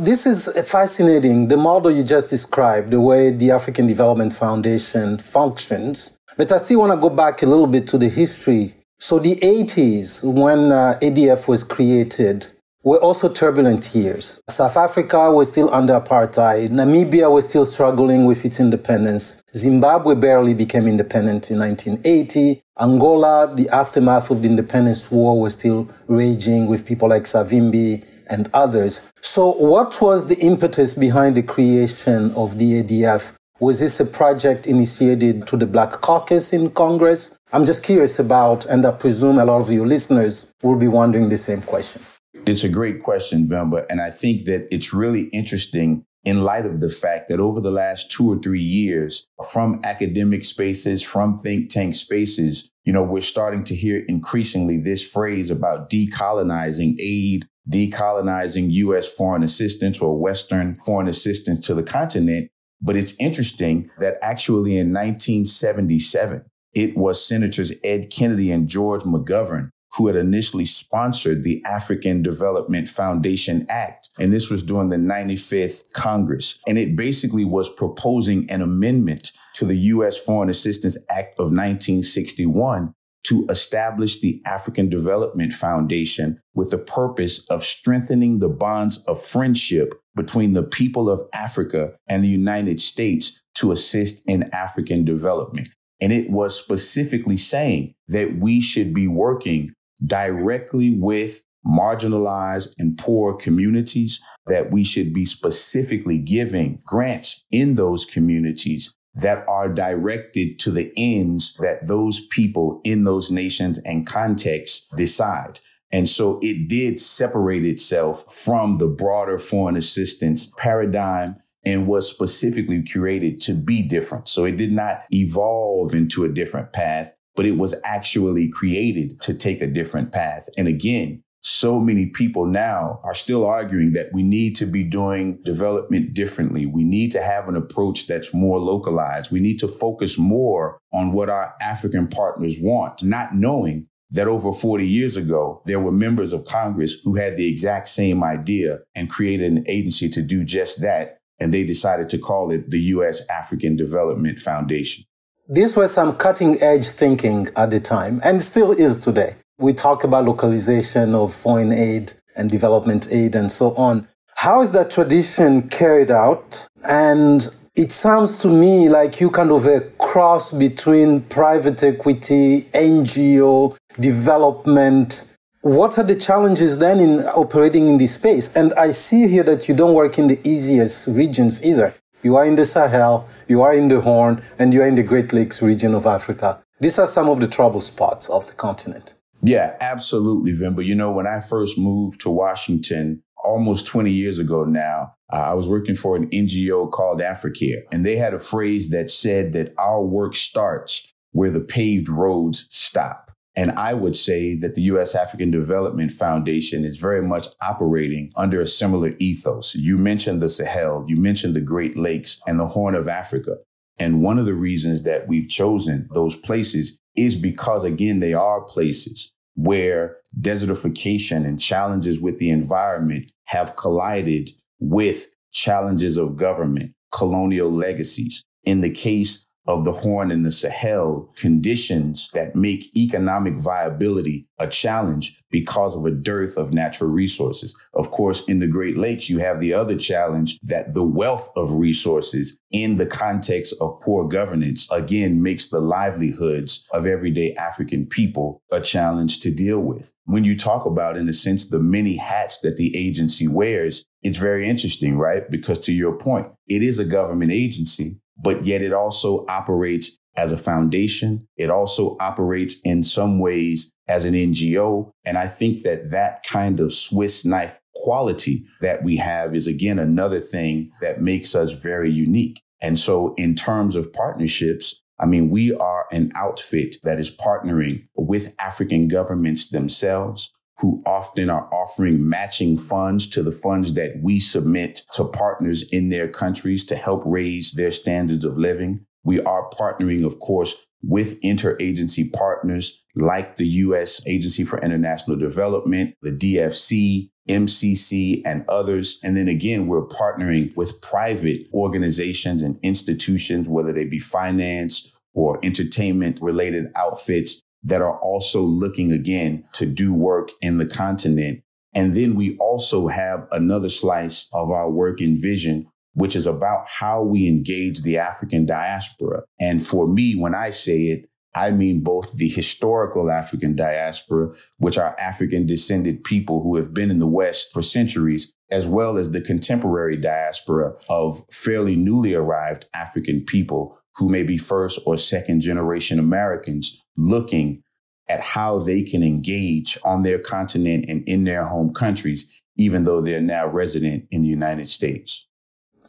This 0.00 0.26
is 0.26 0.50
fascinating. 0.70 1.48
The 1.48 1.56
model 1.56 1.90
you 1.90 2.04
just 2.04 2.28
described, 2.28 2.90
the 2.90 3.00
way 3.00 3.30
the 3.30 3.52
African 3.52 3.86
Development 3.86 4.34
Foundation 4.34 5.16
functions. 5.16 6.18
But 6.36 6.52
I 6.52 6.58
still 6.58 6.80
want 6.80 6.92
to 6.92 7.00
go 7.00 7.08
back 7.08 7.42
a 7.42 7.46
little 7.46 7.66
bit 7.66 7.88
to 7.88 7.96
the 7.96 8.10
history. 8.10 8.74
So 9.00 9.18
the 9.18 9.36
80s, 9.36 10.30
when 10.30 10.72
uh, 10.72 10.98
ADF 11.00 11.48
was 11.48 11.64
created, 11.64 12.46
were 12.88 12.98
also 13.00 13.28
turbulent 13.28 13.94
years. 13.94 14.40
South 14.48 14.74
Africa 14.78 15.30
was 15.30 15.48
still 15.48 15.68
under 15.74 15.92
apartheid. 15.92 16.70
Namibia 16.70 17.30
was 17.30 17.46
still 17.46 17.66
struggling 17.66 18.24
with 18.24 18.46
its 18.46 18.60
independence. 18.60 19.42
Zimbabwe 19.54 20.14
barely 20.14 20.54
became 20.54 20.86
independent 20.86 21.50
in 21.50 21.58
1980. 21.58 22.62
Angola, 22.80 23.52
the 23.54 23.68
aftermath 23.68 24.30
of 24.30 24.40
the 24.40 24.48
independence 24.48 25.10
war 25.10 25.38
was 25.38 25.52
still 25.52 25.86
raging 26.06 26.66
with 26.66 26.86
people 26.86 27.10
like 27.10 27.24
Savimbi 27.24 28.06
and 28.30 28.48
others. 28.54 29.12
So 29.20 29.52
what 29.52 30.00
was 30.00 30.28
the 30.28 30.38
impetus 30.38 30.94
behind 30.94 31.36
the 31.36 31.42
creation 31.42 32.32
of 32.36 32.56
the 32.56 32.82
ADF? 32.82 33.34
Was 33.60 33.80
this 33.80 34.00
a 34.00 34.06
project 34.06 34.66
initiated 34.66 35.46
to 35.48 35.58
the 35.58 35.66
Black 35.66 35.90
Caucus 35.90 36.54
in 36.54 36.70
Congress? 36.70 37.38
I'm 37.52 37.66
just 37.66 37.84
curious 37.84 38.18
about, 38.18 38.64
and 38.64 38.86
I 38.86 38.92
presume 38.92 39.38
a 39.38 39.44
lot 39.44 39.60
of 39.60 39.70
your 39.70 39.86
listeners 39.86 40.54
will 40.62 40.76
be 40.78 40.88
wondering 40.88 41.28
the 41.28 41.36
same 41.36 41.60
question. 41.60 42.00
It's 42.48 42.64
a 42.64 42.68
great 42.70 43.02
question, 43.02 43.46
Vemba. 43.46 43.84
And 43.90 44.00
I 44.00 44.08
think 44.08 44.46
that 44.46 44.68
it's 44.70 44.94
really 44.94 45.24
interesting 45.34 46.06
in 46.24 46.44
light 46.44 46.64
of 46.64 46.80
the 46.80 46.88
fact 46.88 47.28
that 47.28 47.40
over 47.40 47.60
the 47.60 47.70
last 47.70 48.10
two 48.10 48.26
or 48.26 48.38
three 48.38 48.62
years, 48.62 49.26
from 49.52 49.82
academic 49.84 50.46
spaces, 50.46 51.02
from 51.02 51.36
think 51.36 51.68
tank 51.68 51.94
spaces, 51.94 52.70
you 52.84 52.92
know, 52.94 53.02
we're 53.02 53.20
starting 53.20 53.64
to 53.64 53.74
hear 53.74 54.02
increasingly 54.08 54.78
this 54.78 55.06
phrase 55.06 55.50
about 55.50 55.90
decolonizing 55.90 56.96
aid, 56.98 57.44
decolonizing 57.70 58.70
U.S. 58.70 59.12
foreign 59.12 59.42
assistance 59.42 60.00
or 60.00 60.18
Western 60.18 60.78
foreign 60.78 61.06
assistance 61.06 61.60
to 61.66 61.74
the 61.74 61.82
continent. 61.82 62.50
But 62.80 62.96
it's 62.96 63.14
interesting 63.20 63.90
that 63.98 64.16
actually 64.22 64.78
in 64.78 64.94
1977, 64.94 66.46
it 66.72 66.96
was 66.96 67.22
Senators 67.22 67.74
Ed 67.84 68.08
Kennedy 68.10 68.50
and 68.50 68.66
George 68.66 69.02
McGovern 69.02 69.68
who 69.96 70.06
had 70.06 70.16
initially 70.16 70.64
sponsored 70.64 71.42
the 71.42 71.62
African 71.64 72.22
Development 72.22 72.88
Foundation 72.88 73.66
Act. 73.68 74.10
And 74.18 74.32
this 74.32 74.50
was 74.50 74.62
during 74.62 74.90
the 74.90 74.96
95th 74.96 75.92
Congress. 75.92 76.58
And 76.66 76.78
it 76.78 76.96
basically 76.96 77.44
was 77.44 77.72
proposing 77.72 78.48
an 78.50 78.60
amendment 78.60 79.32
to 79.54 79.64
the 79.64 79.76
U.S. 79.76 80.20
Foreign 80.20 80.50
Assistance 80.50 80.96
Act 81.10 81.32
of 81.38 81.46
1961 81.46 82.94
to 83.24 83.46
establish 83.50 84.20
the 84.20 84.40
African 84.46 84.88
Development 84.88 85.52
Foundation 85.52 86.40
with 86.54 86.70
the 86.70 86.78
purpose 86.78 87.46
of 87.48 87.62
strengthening 87.62 88.38
the 88.38 88.48
bonds 88.48 89.04
of 89.04 89.22
friendship 89.22 89.94
between 90.16 90.54
the 90.54 90.62
people 90.62 91.10
of 91.10 91.20
Africa 91.34 91.94
and 92.08 92.24
the 92.24 92.28
United 92.28 92.80
States 92.80 93.42
to 93.56 93.72
assist 93.72 94.22
in 94.26 94.48
African 94.54 95.04
development. 95.04 95.68
And 96.00 96.12
it 96.12 96.30
was 96.30 96.58
specifically 96.58 97.36
saying 97.36 97.94
that 98.06 98.38
we 98.38 98.60
should 98.60 98.94
be 98.94 99.08
working 99.08 99.72
directly 100.04 100.96
with 100.96 101.42
marginalized 101.66 102.72
and 102.78 102.96
poor 102.96 103.36
communities, 103.36 104.20
that 104.46 104.70
we 104.70 104.84
should 104.84 105.12
be 105.12 105.24
specifically 105.24 106.18
giving 106.18 106.78
grants 106.86 107.44
in 107.50 107.74
those 107.74 108.04
communities 108.04 108.94
that 109.14 109.44
are 109.48 109.68
directed 109.68 110.58
to 110.60 110.70
the 110.70 110.92
ends 110.96 111.54
that 111.54 111.86
those 111.86 112.26
people 112.28 112.80
in 112.84 113.04
those 113.04 113.30
nations 113.30 113.78
and 113.78 114.06
contexts 114.06 114.86
decide. 114.96 115.60
And 115.92 116.08
so 116.08 116.38
it 116.42 116.68
did 116.68 116.98
separate 116.98 117.64
itself 117.64 118.24
from 118.32 118.76
the 118.76 118.86
broader 118.86 119.38
foreign 119.38 119.76
assistance 119.76 120.52
paradigm 120.58 121.36
and 121.64 121.86
was 121.86 122.08
specifically 122.08 122.82
curated 122.82 123.40
to 123.40 123.54
be 123.54 123.82
different. 123.82 124.28
So 124.28 124.44
it 124.44 124.56
did 124.56 124.72
not 124.72 125.02
evolve 125.10 125.94
into 125.94 126.24
a 126.24 126.28
different 126.28 126.72
path, 126.72 127.12
but 127.38 127.46
it 127.46 127.56
was 127.56 127.80
actually 127.84 128.48
created 128.48 129.20
to 129.20 129.32
take 129.32 129.62
a 129.62 129.66
different 129.68 130.10
path. 130.10 130.48
And 130.58 130.66
again, 130.66 131.22
so 131.40 131.78
many 131.78 132.06
people 132.06 132.46
now 132.46 132.98
are 133.04 133.14
still 133.14 133.46
arguing 133.46 133.92
that 133.92 134.08
we 134.12 134.24
need 134.24 134.56
to 134.56 134.66
be 134.66 134.82
doing 134.82 135.38
development 135.44 136.14
differently. 136.14 136.66
We 136.66 136.82
need 136.82 137.12
to 137.12 137.22
have 137.22 137.46
an 137.48 137.54
approach 137.54 138.08
that's 138.08 138.34
more 138.34 138.58
localized. 138.58 139.30
We 139.30 139.38
need 139.38 139.60
to 139.60 139.68
focus 139.68 140.18
more 140.18 140.80
on 140.92 141.12
what 141.12 141.30
our 141.30 141.54
African 141.62 142.08
partners 142.08 142.58
want, 142.60 143.04
not 143.04 143.36
knowing 143.36 143.86
that 144.10 144.26
over 144.26 144.52
40 144.52 144.84
years 144.84 145.16
ago, 145.16 145.62
there 145.64 145.78
were 145.78 145.92
members 145.92 146.32
of 146.32 146.44
Congress 146.44 147.00
who 147.04 147.14
had 147.14 147.36
the 147.36 147.48
exact 147.48 147.86
same 147.86 148.24
idea 148.24 148.78
and 148.96 149.08
created 149.08 149.52
an 149.52 149.62
agency 149.68 150.08
to 150.08 150.22
do 150.22 150.42
just 150.42 150.82
that. 150.82 151.18
And 151.38 151.54
they 151.54 151.62
decided 151.62 152.08
to 152.08 152.18
call 152.18 152.50
it 152.50 152.70
the 152.70 152.80
U.S. 152.80 153.22
African 153.30 153.76
Development 153.76 154.40
Foundation. 154.40 155.04
This 155.50 155.78
was 155.78 155.94
some 155.94 156.14
cutting 156.14 156.60
edge 156.60 156.88
thinking 156.88 157.48
at 157.56 157.70
the 157.70 157.80
time 157.80 158.20
and 158.22 158.42
still 158.42 158.70
is 158.70 158.98
today. 158.98 159.30
We 159.58 159.72
talk 159.72 160.04
about 160.04 160.26
localization 160.26 161.14
of 161.14 161.32
foreign 161.32 161.72
aid 161.72 162.12
and 162.36 162.50
development 162.50 163.08
aid 163.10 163.34
and 163.34 163.50
so 163.50 163.74
on. 163.74 164.06
How 164.36 164.60
is 164.60 164.72
that 164.72 164.90
tradition 164.90 165.70
carried 165.70 166.10
out? 166.10 166.68
And 166.86 167.48
it 167.74 167.92
sounds 167.92 168.42
to 168.42 168.48
me 168.48 168.90
like 168.90 169.22
you 169.22 169.30
kind 169.30 169.50
of 169.50 169.64
a 169.64 169.80
cross 169.96 170.52
between 170.52 171.22
private 171.22 171.82
equity, 171.82 172.64
NGO, 172.74 173.74
development. 173.98 175.34
What 175.62 175.98
are 175.98 176.04
the 176.04 176.16
challenges 176.16 176.76
then 176.76 177.00
in 177.00 177.20
operating 177.20 177.88
in 177.88 177.96
this 177.96 178.16
space? 178.16 178.54
And 178.54 178.74
I 178.74 178.88
see 178.88 179.26
here 179.26 179.44
that 179.44 179.66
you 179.66 179.74
don't 179.74 179.94
work 179.94 180.18
in 180.18 180.26
the 180.26 180.38
easiest 180.44 181.08
regions 181.08 181.64
either. 181.64 181.94
You 182.22 182.34
are 182.34 182.44
in 182.44 182.56
the 182.56 182.64
Sahel, 182.64 183.28
you 183.46 183.62
are 183.62 183.72
in 183.72 183.88
the 183.88 184.00
Horn, 184.00 184.42
and 184.58 184.74
you 184.74 184.82
are 184.82 184.86
in 184.86 184.96
the 184.96 185.04
Great 185.04 185.32
Lakes 185.32 185.62
region 185.62 185.94
of 185.94 186.04
Africa. 186.04 186.60
These 186.80 186.98
are 186.98 187.06
some 187.06 187.28
of 187.28 187.40
the 187.40 187.46
trouble 187.46 187.80
spots 187.80 188.28
of 188.28 188.46
the 188.48 188.54
continent. 188.54 189.14
Yeah, 189.40 189.76
absolutely, 189.80 190.52
Vimba. 190.52 190.84
You 190.84 190.96
know, 190.96 191.12
when 191.12 191.28
I 191.28 191.38
first 191.38 191.78
moved 191.78 192.20
to 192.22 192.30
Washington 192.30 193.22
almost 193.44 193.86
20 193.86 194.10
years 194.10 194.40
ago 194.40 194.64
now, 194.64 195.14
uh, 195.32 195.36
I 195.36 195.54
was 195.54 195.68
working 195.68 195.94
for 195.94 196.16
an 196.16 196.28
NGO 196.30 196.90
called 196.90 197.20
Africare, 197.20 197.82
and 197.92 198.04
they 198.04 198.16
had 198.16 198.34
a 198.34 198.40
phrase 198.40 198.90
that 198.90 199.10
said 199.10 199.52
that 199.52 199.72
our 199.78 200.04
work 200.04 200.34
starts 200.34 201.12
where 201.30 201.50
the 201.50 201.60
paved 201.60 202.08
roads 202.08 202.66
stop. 202.70 203.27
And 203.58 203.72
I 203.72 203.92
would 203.92 204.14
say 204.14 204.54
that 204.54 204.76
the 204.76 204.82
U.S. 204.82 205.16
African 205.16 205.50
Development 205.50 206.12
Foundation 206.12 206.84
is 206.84 206.96
very 206.98 207.20
much 207.20 207.48
operating 207.60 208.30
under 208.36 208.60
a 208.60 208.68
similar 208.68 209.14
ethos. 209.18 209.74
You 209.74 209.98
mentioned 209.98 210.40
the 210.40 210.48
Sahel, 210.48 211.04
you 211.08 211.16
mentioned 211.16 211.56
the 211.56 211.60
Great 211.60 211.96
Lakes 211.96 212.40
and 212.46 212.60
the 212.60 212.68
Horn 212.68 212.94
of 212.94 213.08
Africa. 213.08 213.56
And 213.98 214.22
one 214.22 214.38
of 214.38 214.46
the 214.46 214.54
reasons 214.54 215.02
that 215.02 215.26
we've 215.26 215.48
chosen 215.48 216.08
those 216.14 216.36
places 216.36 217.00
is 217.16 217.34
because, 217.34 217.82
again, 217.82 218.20
they 218.20 218.32
are 218.32 218.62
places 218.62 219.32
where 219.56 220.18
desertification 220.40 221.44
and 221.44 221.60
challenges 221.60 222.22
with 222.22 222.38
the 222.38 222.50
environment 222.50 223.28
have 223.48 223.74
collided 223.74 224.50
with 224.78 225.34
challenges 225.52 226.16
of 226.16 226.36
government, 226.36 226.92
colonial 227.12 227.72
legacies. 227.72 228.44
In 228.62 228.82
the 228.82 228.90
case 228.90 229.47
of 229.68 229.84
the 229.84 229.92
Horn 229.92 230.30
and 230.30 230.46
the 230.46 230.50
Sahel 230.50 231.30
conditions 231.36 232.30
that 232.32 232.56
make 232.56 232.96
economic 232.96 233.54
viability 233.58 234.44
a 234.58 234.66
challenge 234.66 235.42
because 235.50 235.94
of 235.94 236.06
a 236.06 236.10
dearth 236.10 236.56
of 236.56 236.72
natural 236.72 237.10
resources. 237.10 237.76
Of 237.94 238.10
course, 238.10 238.42
in 238.48 238.60
the 238.60 238.66
Great 238.66 238.96
Lakes, 238.96 239.28
you 239.28 239.38
have 239.38 239.60
the 239.60 239.74
other 239.74 239.96
challenge 239.96 240.58
that 240.62 240.94
the 240.94 241.04
wealth 241.04 241.50
of 241.54 241.72
resources 241.72 242.58
in 242.70 242.96
the 242.96 243.06
context 243.06 243.74
of 243.80 244.00
poor 244.00 244.26
governance 244.26 244.90
again 244.90 245.42
makes 245.42 245.68
the 245.68 245.80
livelihoods 245.80 246.86
of 246.92 247.06
everyday 247.06 247.52
African 247.54 248.06
people 248.06 248.62
a 248.72 248.80
challenge 248.80 249.40
to 249.40 249.50
deal 249.54 249.80
with. 249.80 250.14
When 250.24 250.44
you 250.44 250.56
talk 250.56 250.86
about, 250.86 251.18
in 251.18 251.28
a 251.28 251.34
sense, 251.34 251.68
the 251.68 251.78
many 251.78 252.16
hats 252.16 252.58
that 252.60 252.78
the 252.78 252.96
agency 252.96 253.46
wears, 253.46 254.04
it's 254.22 254.38
very 254.38 254.68
interesting, 254.68 255.18
right? 255.18 255.48
Because 255.50 255.78
to 255.80 255.92
your 255.92 256.16
point, 256.16 256.48
it 256.66 256.82
is 256.82 256.98
a 256.98 257.04
government 257.04 257.52
agency, 257.52 258.18
but 258.38 258.64
yet 258.64 258.82
it 258.82 258.92
also 258.92 259.44
operates 259.48 260.16
as 260.36 260.52
a 260.52 260.56
foundation. 260.56 261.46
It 261.56 261.68
also 261.68 262.16
operates 262.20 262.80
in 262.84 263.02
some 263.02 263.40
ways 263.40 263.90
as 264.06 264.24
an 264.24 264.34
NGO. 264.34 265.10
And 265.26 265.36
I 265.36 265.48
think 265.48 265.82
that 265.82 266.10
that 266.12 266.44
kind 266.48 266.80
of 266.80 266.92
Swiss 266.92 267.44
knife 267.44 267.78
quality 267.96 268.64
that 268.80 269.02
we 269.02 269.16
have 269.16 269.54
is 269.54 269.66
again 269.66 269.98
another 269.98 270.38
thing 270.38 270.90
that 271.00 271.20
makes 271.20 271.54
us 271.54 271.72
very 271.72 272.10
unique. 272.10 272.60
And 272.80 272.98
so 272.98 273.34
in 273.36 273.56
terms 273.56 273.96
of 273.96 274.12
partnerships, 274.12 275.02
I 275.20 275.26
mean, 275.26 275.50
we 275.50 275.74
are 275.74 276.06
an 276.12 276.30
outfit 276.36 276.96
that 277.02 277.18
is 277.18 277.36
partnering 277.36 278.04
with 278.16 278.54
African 278.60 279.08
governments 279.08 279.68
themselves 279.68 280.52
who 280.80 281.00
often 281.06 281.50
are 281.50 281.68
offering 281.72 282.28
matching 282.28 282.76
funds 282.76 283.26
to 283.26 283.42
the 283.42 283.52
funds 283.52 283.94
that 283.94 284.20
we 284.22 284.38
submit 284.38 285.02
to 285.12 285.24
partners 285.24 285.84
in 285.90 286.08
their 286.08 286.28
countries 286.28 286.84
to 286.86 286.96
help 286.96 287.22
raise 287.24 287.72
their 287.72 287.90
standards 287.90 288.44
of 288.44 288.56
living. 288.56 289.04
We 289.24 289.40
are 289.40 289.68
partnering, 289.70 290.24
of 290.24 290.38
course, 290.38 290.76
with 291.02 291.40
interagency 291.42 292.32
partners 292.32 293.04
like 293.14 293.56
the 293.56 293.66
U.S. 293.66 294.24
Agency 294.26 294.64
for 294.64 294.80
International 294.80 295.36
Development, 295.36 296.14
the 296.22 296.30
DFC, 296.30 297.30
MCC, 297.48 298.42
and 298.44 298.64
others. 298.68 299.18
And 299.22 299.36
then 299.36 299.48
again, 299.48 299.86
we're 299.86 300.06
partnering 300.06 300.70
with 300.76 301.00
private 301.00 301.66
organizations 301.74 302.62
and 302.62 302.78
institutions, 302.82 303.68
whether 303.68 303.92
they 303.92 304.04
be 304.04 304.18
finance 304.18 305.12
or 305.34 305.58
entertainment 305.64 306.40
related 306.40 306.86
outfits 306.96 307.62
that 307.82 308.02
are 308.02 308.18
also 308.20 308.62
looking 308.62 309.12
again 309.12 309.64
to 309.74 309.86
do 309.86 310.12
work 310.12 310.50
in 310.60 310.78
the 310.78 310.86
continent. 310.86 311.62
And 311.94 312.14
then 312.14 312.34
we 312.34 312.56
also 312.58 313.08
have 313.08 313.46
another 313.50 313.88
slice 313.88 314.48
of 314.52 314.70
our 314.70 314.90
work 314.90 315.20
in 315.20 315.40
vision, 315.40 315.86
which 316.12 316.36
is 316.36 316.46
about 316.46 316.86
how 316.86 317.22
we 317.22 317.48
engage 317.48 318.02
the 318.02 318.18
African 318.18 318.66
diaspora. 318.66 319.42
And 319.60 319.84
for 319.84 320.06
me, 320.06 320.34
when 320.34 320.54
I 320.54 320.70
say 320.70 321.04
it, 321.04 321.28
I 321.56 321.70
mean 321.70 322.02
both 322.02 322.36
the 322.36 322.48
historical 322.48 323.30
African 323.30 323.74
diaspora, 323.74 324.54
which 324.76 324.98
are 324.98 325.16
African 325.18 325.66
descended 325.66 326.22
people 326.22 326.62
who 326.62 326.76
have 326.76 326.92
been 326.92 327.10
in 327.10 327.18
the 327.18 327.26
West 327.26 327.68
for 327.72 327.82
centuries, 327.82 328.52
as 328.70 328.86
well 328.86 329.16
as 329.16 329.30
the 329.30 329.40
contemporary 329.40 330.16
diaspora 330.16 330.92
of 331.08 331.40
fairly 331.50 331.96
newly 331.96 332.34
arrived 332.34 332.86
African 332.94 333.44
people 333.44 333.98
who 334.16 334.28
may 334.28 334.42
be 334.42 334.58
first 334.58 335.00
or 335.06 335.16
second 335.16 335.60
generation 335.60 336.18
Americans 336.18 337.02
looking 337.18 337.82
at 338.30 338.40
how 338.40 338.78
they 338.78 339.02
can 339.02 339.22
engage 339.22 339.98
on 340.04 340.22
their 340.22 340.38
continent 340.38 341.04
and 341.08 341.26
in 341.28 341.44
their 341.44 341.66
home 341.66 341.92
countries, 341.92 342.50
even 342.76 343.04
though 343.04 343.20
they're 343.20 343.40
now 343.40 343.66
resident 343.66 344.24
in 344.30 344.42
the 344.42 344.48
United 344.48 344.88
States. 344.88 345.46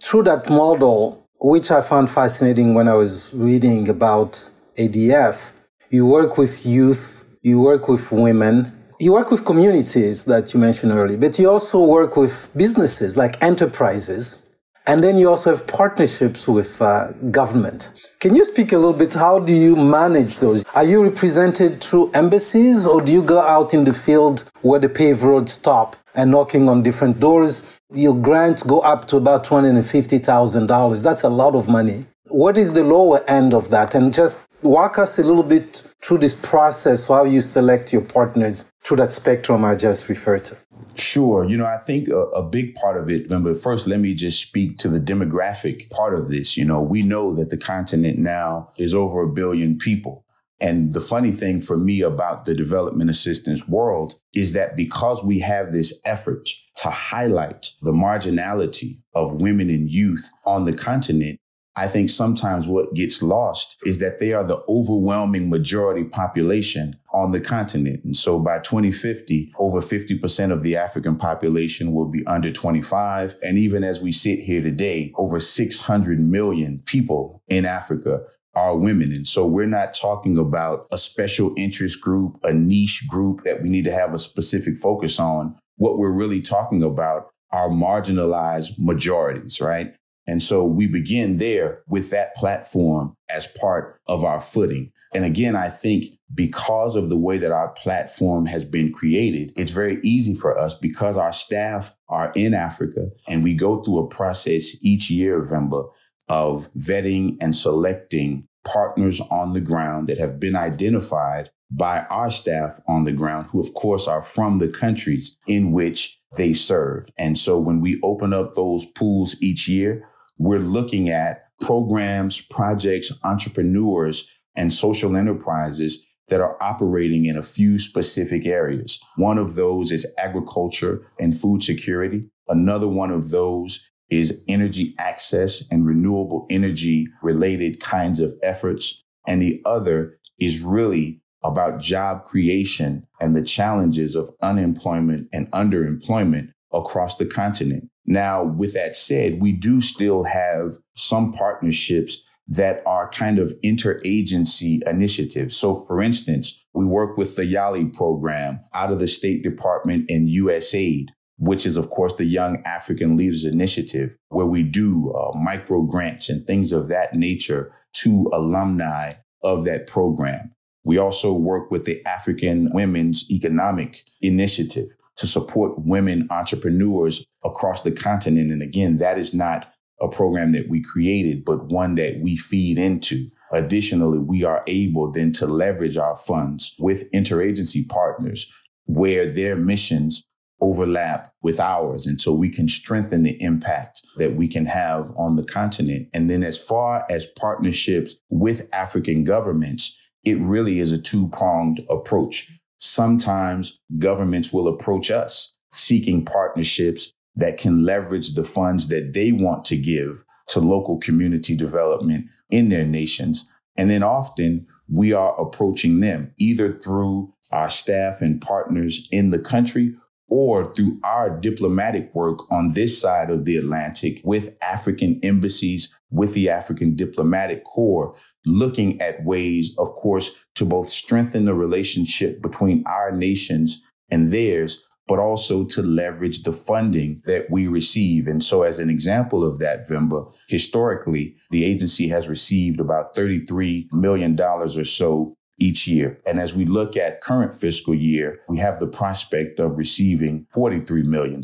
Through 0.01 0.23
that 0.23 0.49
model, 0.49 1.25
which 1.41 1.71
I 1.71 1.81
found 1.81 2.09
fascinating 2.09 2.73
when 2.73 2.87
I 2.87 2.93
was 2.93 3.33
reading 3.33 3.89
about 3.89 4.49
ADF, 4.77 5.53
you 5.89 6.05
work 6.05 6.37
with 6.37 6.65
youth, 6.65 7.25
you 7.41 7.59
work 7.59 7.87
with 7.87 8.11
women, 8.11 8.71
you 8.99 9.13
work 9.13 9.31
with 9.31 9.45
communities 9.45 10.25
that 10.25 10.53
you 10.53 10.59
mentioned 10.59 10.91
earlier, 10.91 11.17
but 11.17 11.39
you 11.39 11.49
also 11.49 11.83
work 11.83 12.17
with 12.17 12.51
businesses 12.55 13.15
like 13.15 13.41
enterprises. 13.41 14.45
And 14.89 15.03
then 15.03 15.19
you 15.19 15.29
also 15.29 15.51
have 15.55 15.67
partnerships 15.67 16.47
with 16.47 16.81
uh, 16.81 17.11
government. 17.29 17.93
Can 18.19 18.33
you 18.33 18.43
speak 18.43 18.71
a 18.71 18.75
little 18.75 18.91
bit? 18.91 19.13
How 19.13 19.37
do 19.37 19.53
you 19.53 19.75
manage 19.75 20.39
those? 20.39 20.65
Are 20.73 20.83
you 20.83 21.03
represented 21.03 21.83
through 21.83 22.09
embassies 22.15 22.87
or 22.87 22.99
do 22.99 23.11
you 23.11 23.21
go 23.21 23.39
out 23.39 23.75
in 23.75 23.83
the 23.83 23.93
field 23.93 24.49
where 24.63 24.79
the 24.79 24.89
paved 24.89 25.21
roads 25.21 25.53
stop 25.53 25.95
and 26.15 26.31
knocking 26.31 26.67
on 26.67 26.81
different 26.81 27.19
doors? 27.19 27.79
Your 27.93 28.15
grants 28.19 28.63
go 28.63 28.79
up 28.79 29.07
to 29.09 29.17
about 29.17 29.43
$250,000. 29.45 31.03
That's 31.03 31.23
a 31.23 31.29
lot 31.29 31.53
of 31.53 31.69
money. 31.69 32.05
What 32.29 32.57
is 32.57 32.73
the 32.73 32.83
lower 32.83 33.23
end 33.29 33.53
of 33.53 33.69
that? 33.69 33.93
And 33.93 34.11
just 34.11 34.47
walk 34.63 34.97
us 34.97 35.19
a 35.19 35.23
little 35.23 35.43
bit 35.43 35.83
through 36.01 36.17
this 36.17 36.35
process, 36.35 37.09
how 37.09 37.25
you 37.25 37.41
select 37.41 37.93
your 37.93 38.01
partners 38.01 38.71
through 38.81 38.97
that 38.97 39.13
spectrum 39.13 39.63
I 39.63 39.75
just 39.75 40.09
referred 40.09 40.45
to? 40.45 40.57
Sure. 40.99 41.45
You 41.45 41.55
know, 41.55 41.65
I 41.65 41.77
think 41.77 42.09
a, 42.09 42.23
a, 42.35 42.43
big 42.43 42.75
part 42.75 43.01
of 43.01 43.09
it, 43.09 43.29
but 43.29 43.57
first, 43.57 43.87
let 43.87 43.99
me 44.01 44.13
just 44.13 44.41
speak 44.41 44.77
to 44.79 44.89
the 44.89 44.99
demographic 44.99 45.89
part 45.89 46.13
of 46.13 46.29
this. 46.29 46.57
You 46.57 46.65
know, 46.65 46.81
we 46.81 47.03
know 47.03 47.33
that 47.35 47.49
the 47.49 47.57
continent 47.57 48.19
now 48.19 48.71
is 48.77 48.93
over 48.93 49.21
a 49.21 49.31
billion 49.31 49.77
people. 49.77 50.25
And 50.61 50.91
the 50.91 51.01
funny 51.01 51.31
thing 51.31 51.61
for 51.61 51.77
me 51.77 52.01
about 52.01 52.43
the 52.43 52.53
development 52.53 53.09
assistance 53.09 53.67
world 53.67 54.15
is 54.35 54.51
that 54.53 54.75
because 54.75 55.23
we 55.23 55.39
have 55.39 55.71
this 55.71 55.99
effort 56.03 56.49
to 56.77 56.89
highlight 56.89 57.67
the 57.81 57.93
marginality 57.93 58.99
of 59.15 59.39
women 59.39 59.69
and 59.69 59.89
youth 59.89 60.29
on 60.45 60.65
the 60.65 60.73
continent, 60.73 61.39
I 61.77 61.87
think 61.87 62.09
sometimes 62.09 62.67
what 62.67 62.93
gets 62.93 63.23
lost 63.23 63.77
is 63.85 63.99
that 63.99 64.19
they 64.19 64.33
are 64.33 64.43
the 64.43 64.61
overwhelming 64.67 65.49
majority 65.49 66.03
population 66.03 66.98
on 67.13 67.31
the 67.31 67.41
continent. 67.41 68.03
And 68.03 68.15
so 68.15 68.39
by 68.39 68.59
2050, 68.59 69.51
over 69.59 69.81
50% 69.81 70.51
of 70.51 70.61
the 70.61 70.75
African 70.75 71.15
population 71.15 71.93
will 71.93 72.09
be 72.09 72.25
under 72.25 72.51
25. 72.51 73.35
And 73.41 73.57
even 73.57 73.83
as 73.83 74.01
we 74.01 74.11
sit 74.11 74.39
here 74.39 74.61
today, 74.61 75.11
over 75.17 75.39
600 75.39 76.19
million 76.19 76.81
people 76.85 77.41
in 77.47 77.65
Africa 77.65 78.21
are 78.55 78.75
women. 78.75 79.11
And 79.11 79.27
so 79.27 79.45
we're 79.45 79.65
not 79.65 79.93
talking 79.93 80.37
about 80.37 80.87
a 80.91 80.97
special 80.97 81.53
interest 81.57 82.01
group, 82.01 82.37
a 82.43 82.53
niche 82.53 83.05
group 83.07 83.43
that 83.43 83.61
we 83.61 83.69
need 83.69 83.85
to 83.85 83.91
have 83.91 84.13
a 84.13 84.19
specific 84.19 84.77
focus 84.77 85.19
on. 85.19 85.55
What 85.75 85.97
we're 85.97 86.11
really 86.11 86.41
talking 86.41 86.83
about 86.83 87.29
are 87.51 87.69
marginalized 87.69 88.73
majorities, 88.77 89.59
right? 89.61 89.95
And 90.29 90.43
so 90.43 90.63
we 90.63 90.85
begin 90.85 91.37
there 91.37 91.81
with 91.87 92.11
that 92.11 92.35
platform 92.35 93.15
as 93.31 93.47
part 93.59 93.99
of 94.07 94.23
our 94.23 94.39
footing. 94.39 94.91
And 95.11 95.25
again, 95.25 95.55
I 95.55 95.69
think 95.69 96.05
because 96.35 96.95
of 96.95 97.09
the 97.09 97.17
way 97.17 97.39
that 97.39 97.51
our 97.51 97.69
platform 97.69 98.45
has 98.45 98.63
been 98.63 98.93
created, 98.93 99.51
it's 99.55 99.71
very 99.71 99.99
easy 100.03 100.35
for 100.35 100.55
us 100.55 100.77
because 100.77 101.17
our 101.17 101.31
staff 101.31 101.95
are 102.09 102.31
in 102.35 102.53
Africa 102.53 103.07
and 103.27 103.43
we 103.43 103.55
go 103.55 103.81
through 103.81 103.99
a 103.99 104.07
process 104.07 104.75
each 104.81 105.09
year, 105.09 105.41
Vemba, 105.41 105.89
of 106.29 106.71
vetting 106.75 107.37
and 107.41 107.55
selecting 107.55 108.45
partners 108.71 109.19
on 109.31 109.53
the 109.53 109.61
ground 109.61 110.07
that 110.07 110.19
have 110.19 110.39
been 110.39 110.55
identified 110.55 111.49
by 111.71 112.01
our 112.11 112.29
staff 112.29 112.79
on 112.87 113.03
the 113.03 113.11
ground, 113.11 113.47
who 113.47 113.59
of 113.59 113.73
course 113.73 114.07
are 114.07 114.21
from 114.21 114.59
the 114.59 114.71
countries 114.71 115.37
in 115.47 115.71
which 115.71 116.19
they 116.37 116.53
serve. 116.53 117.09
And 117.17 117.35
so 117.35 117.59
when 117.59 117.81
we 117.81 117.99
open 118.03 118.31
up 118.31 118.53
those 118.53 118.85
pools 118.85 119.35
each 119.41 119.67
year, 119.67 120.07
we're 120.39 120.59
looking 120.59 121.09
at 121.09 121.43
programs, 121.59 122.41
projects, 122.47 123.11
entrepreneurs, 123.23 124.27
and 124.55 124.73
social 124.73 125.15
enterprises 125.15 126.05
that 126.29 126.39
are 126.39 126.61
operating 126.61 127.25
in 127.25 127.35
a 127.35 127.43
few 127.43 127.77
specific 127.77 128.45
areas. 128.45 128.99
One 129.17 129.37
of 129.37 129.55
those 129.55 129.91
is 129.91 130.11
agriculture 130.17 131.01
and 131.19 131.39
food 131.39 131.61
security. 131.61 132.29
Another 132.47 132.87
one 132.87 133.11
of 133.11 133.29
those 133.29 133.85
is 134.09 134.41
energy 134.47 134.95
access 134.97 135.63
and 135.69 135.85
renewable 135.85 136.47
energy 136.49 137.07
related 137.21 137.79
kinds 137.79 138.19
of 138.19 138.33
efforts. 138.41 139.03
And 139.27 139.41
the 139.41 139.61
other 139.65 140.17
is 140.39 140.61
really 140.61 141.21
about 141.43 141.81
job 141.81 142.23
creation 142.25 143.07
and 143.19 143.35
the 143.35 143.43
challenges 143.43 144.15
of 144.15 144.29
unemployment 144.41 145.27
and 145.31 145.51
underemployment 145.51 146.49
across 146.73 147.17
the 147.17 147.25
continent. 147.25 147.89
Now, 148.09 148.43
with 148.43 148.73
that 148.73 148.95
said, 148.95 149.39
we 149.39 149.51
do 149.51 149.81
still 149.81 150.23
have 150.23 150.73
some 150.95 151.31
partnerships 151.31 152.23
that 152.47 152.81
are 152.87 153.07
kind 153.07 153.37
of 153.37 153.53
interagency 153.63 154.81
initiatives. 154.87 155.55
So, 155.55 155.75
for 155.85 156.01
instance, 156.01 156.65
we 156.73 156.85
work 156.85 157.17
with 157.17 157.35
the 157.35 157.43
YALI 157.43 157.93
program 157.93 158.61
out 158.73 158.91
of 158.91 158.99
the 158.99 159.07
State 159.07 159.43
Department 159.43 160.09
and 160.09 160.27
USAID, 160.27 161.09
which 161.37 161.67
is, 161.67 161.77
of 161.77 161.91
course, 161.91 162.15
the 162.15 162.25
Young 162.25 162.63
African 162.65 163.15
Leaders 163.15 163.45
Initiative, 163.45 164.17
where 164.29 164.47
we 164.47 164.63
do 164.63 165.11
uh, 165.11 165.37
micro 165.37 165.83
grants 165.83 166.31
and 166.31 166.47
things 166.47 166.71
of 166.71 166.87
that 166.87 167.13
nature 167.13 167.71
to 167.97 168.27
alumni 168.33 169.13
of 169.43 169.65
that 169.65 169.85
program. 169.85 170.55
We 170.83 170.97
also 170.97 171.31
work 171.31 171.69
with 171.69 171.85
the 171.85 172.03
African 172.07 172.69
Women's 172.73 173.29
Economic 173.29 173.99
Initiative, 174.23 174.87
to 175.19 175.27
support 175.27 175.73
women 175.77 176.27
entrepreneurs 176.31 177.25
across 177.45 177.81
the 177.81 177.91
continent. 177.91 178.51
And 178.51 178.61
again, 178.61 178.97
that 178.97 179.17
is 179.17 179.33
not 179.33 179.71
a 180.01 180.09
program 180.09 180.51
that 180.51 180.69
we 180.69 180.81
created, 180.81 181.43
but 181.45 181.67
one 181.67 181.95
that 181.95 182.19
we 182.21 182.37
feed 182.37 182.77
into. 182.77 183.27
Additionally, 183.51 184.19
we 184.19 184.43
are 184.43 184.63
able 184.67 185.11
then 185.11 185.33
to 185.33 185.45
leverage 185.45 185.97
our 185.97 186.15
funds 186.15 186.73
with 186.79 187.11
interagency 187.13 187.87
partners 187.87 188.51
where 188.87 189.31
their 189.31 189.55
missions 189.55 190.23
overlap 190.61 191.31
with 191.41 191.59
ours. 191.59 192.05
And 192.05 192.19
so 192.19 192.33
we 192.33 192.49
can 192.49 192.67
strengthen 192.67 193.23
the 193.23 193.41
impact 193.41 194.01
that 194.17 194.35
we 194.35 194.47
can 194.47 194.65
have 194.65 195.11
on 195.17 195.35
the 195.35 195.43
continent. 195.43 196.07
And 196.13 196.29
then 196.29 196.43
as 196.43 196.61
far 196.61 197.05
as 197.09 197.27
partnerships 197.37 198.15
with 198.29 198.69
African 198.73 199.23
governments, 199.23 199.97
it 200.23 200.37
really 200.39 200.79
is 200.79 200.91
a 200.91 201.01
two 201.01 201.29
pronged 201.29 201.81
approach. 201.89 202.51
Sometimes 202.79 203.79
governments 203.97 204.51
will 204.53 204.67
approach 204.67 205.11
us 205.11 205.53
seeking 205.69 206.25
partnerships 206.25 207.13
that 207.35 207.57
can 207.57 207.83
leverage 207.85 208.33
the 208.33 208.43
funds 208.43 208.87
that 208.87 209.13
they 209.13 209.31
want 209.31 209.65
to 209.65 209.77
give 209.77 210.23
to 210.47 210.59
local 210.59 210.97
community 210.99 211.55
development 211.55 212.25
in 212.49 212.69
their 212.69 212.85
nations. 212.85 213.45
And 213.77 213.89
then 213.89 214.01
often 214.01 214.65
we 214.87 215.13
are 215.13 215.39
approaching 215.39 215.99
them 215.99 216.33
either 216.37 216.73
through 216.73 217.33
our 217.51 217.69
staff 217.69 218.21
and 218.21 218.41
partners 218.41 219.07
in 219.11 219.29
the 219.29 219.39
country 219.39 219.95
or 220.29 220.73
through 220.73 220.99
our 221.03 221.29
diplomatic 221.39 222.13
work 222.13 222.39
on 222.51 222.73
this 222.73 222.99
side 222.99 223.29
of 223.29 223.45
the 223.45 223.57
Atlantic 223.57 224.21
with 224.23 224.57
African 224.61 225.19
embassies, 225.23 225.93
with 226.11 226.33
the 226.33 226.49
African 226.49 226.95
diplomatic 226.95 227.63
corps, 227.63 228.15
looking 228.45 229.01
at 229.01 229.23
ways, 229.23 229.73
of 229.77 229.87
course, 229.87 230.35
to 230.59 230.65
both 230.65 230.89
strengthen 230.89 231.45
the 231.45 231.53
relationship 231.53 232.41
between 232.41 232.83
our 232.85 233.11
nations 233.11 233.81
and 234.11 234.31
theirs, 234.33 234.85
but 235.07 235.17
also 235.17 235.63
to 235.63 235.81
leverage 235.81 236.43
the 236.43 236.51
funding 236.51 237.21
that 237.25 237.47
we 237.49 237.65
receive. 237.65 238.27
And 238.27 238.43
so 238.43 238.63
as 238.63 238.77
an 238.77 238.89
example 238.89 239.45
of 239.45 239.59
that, 239.59 239.87
Vemba, 239.89 240.29
historically, 240.49 241.35
the 241.49 241.63
agency 241.63 242.09
has 242.09 242.27
received 242.27 242.81
about 242.81 243.15
$33 243.15 243.85
million 243.93 244.39
or 244.39 244.67
so 244.67 245.33
each 245.61 245.87
year. 245.87 246.19
And 246.25 246.39
as 246.39 246.55
we 246.55 246.65
look 246.65 246.97
at 246.97 247.21
current 247.21 247.53
fiscal 247.53 247.95
year, 247.95 248.39
we 248.49 248.57
have 248.57 248.79
the 248.79 248.87
prospect 248.87 249.59
of 249.59 249.77
receiving 249.77 250.45
$43 250.55 251.05
million 251.05 251.41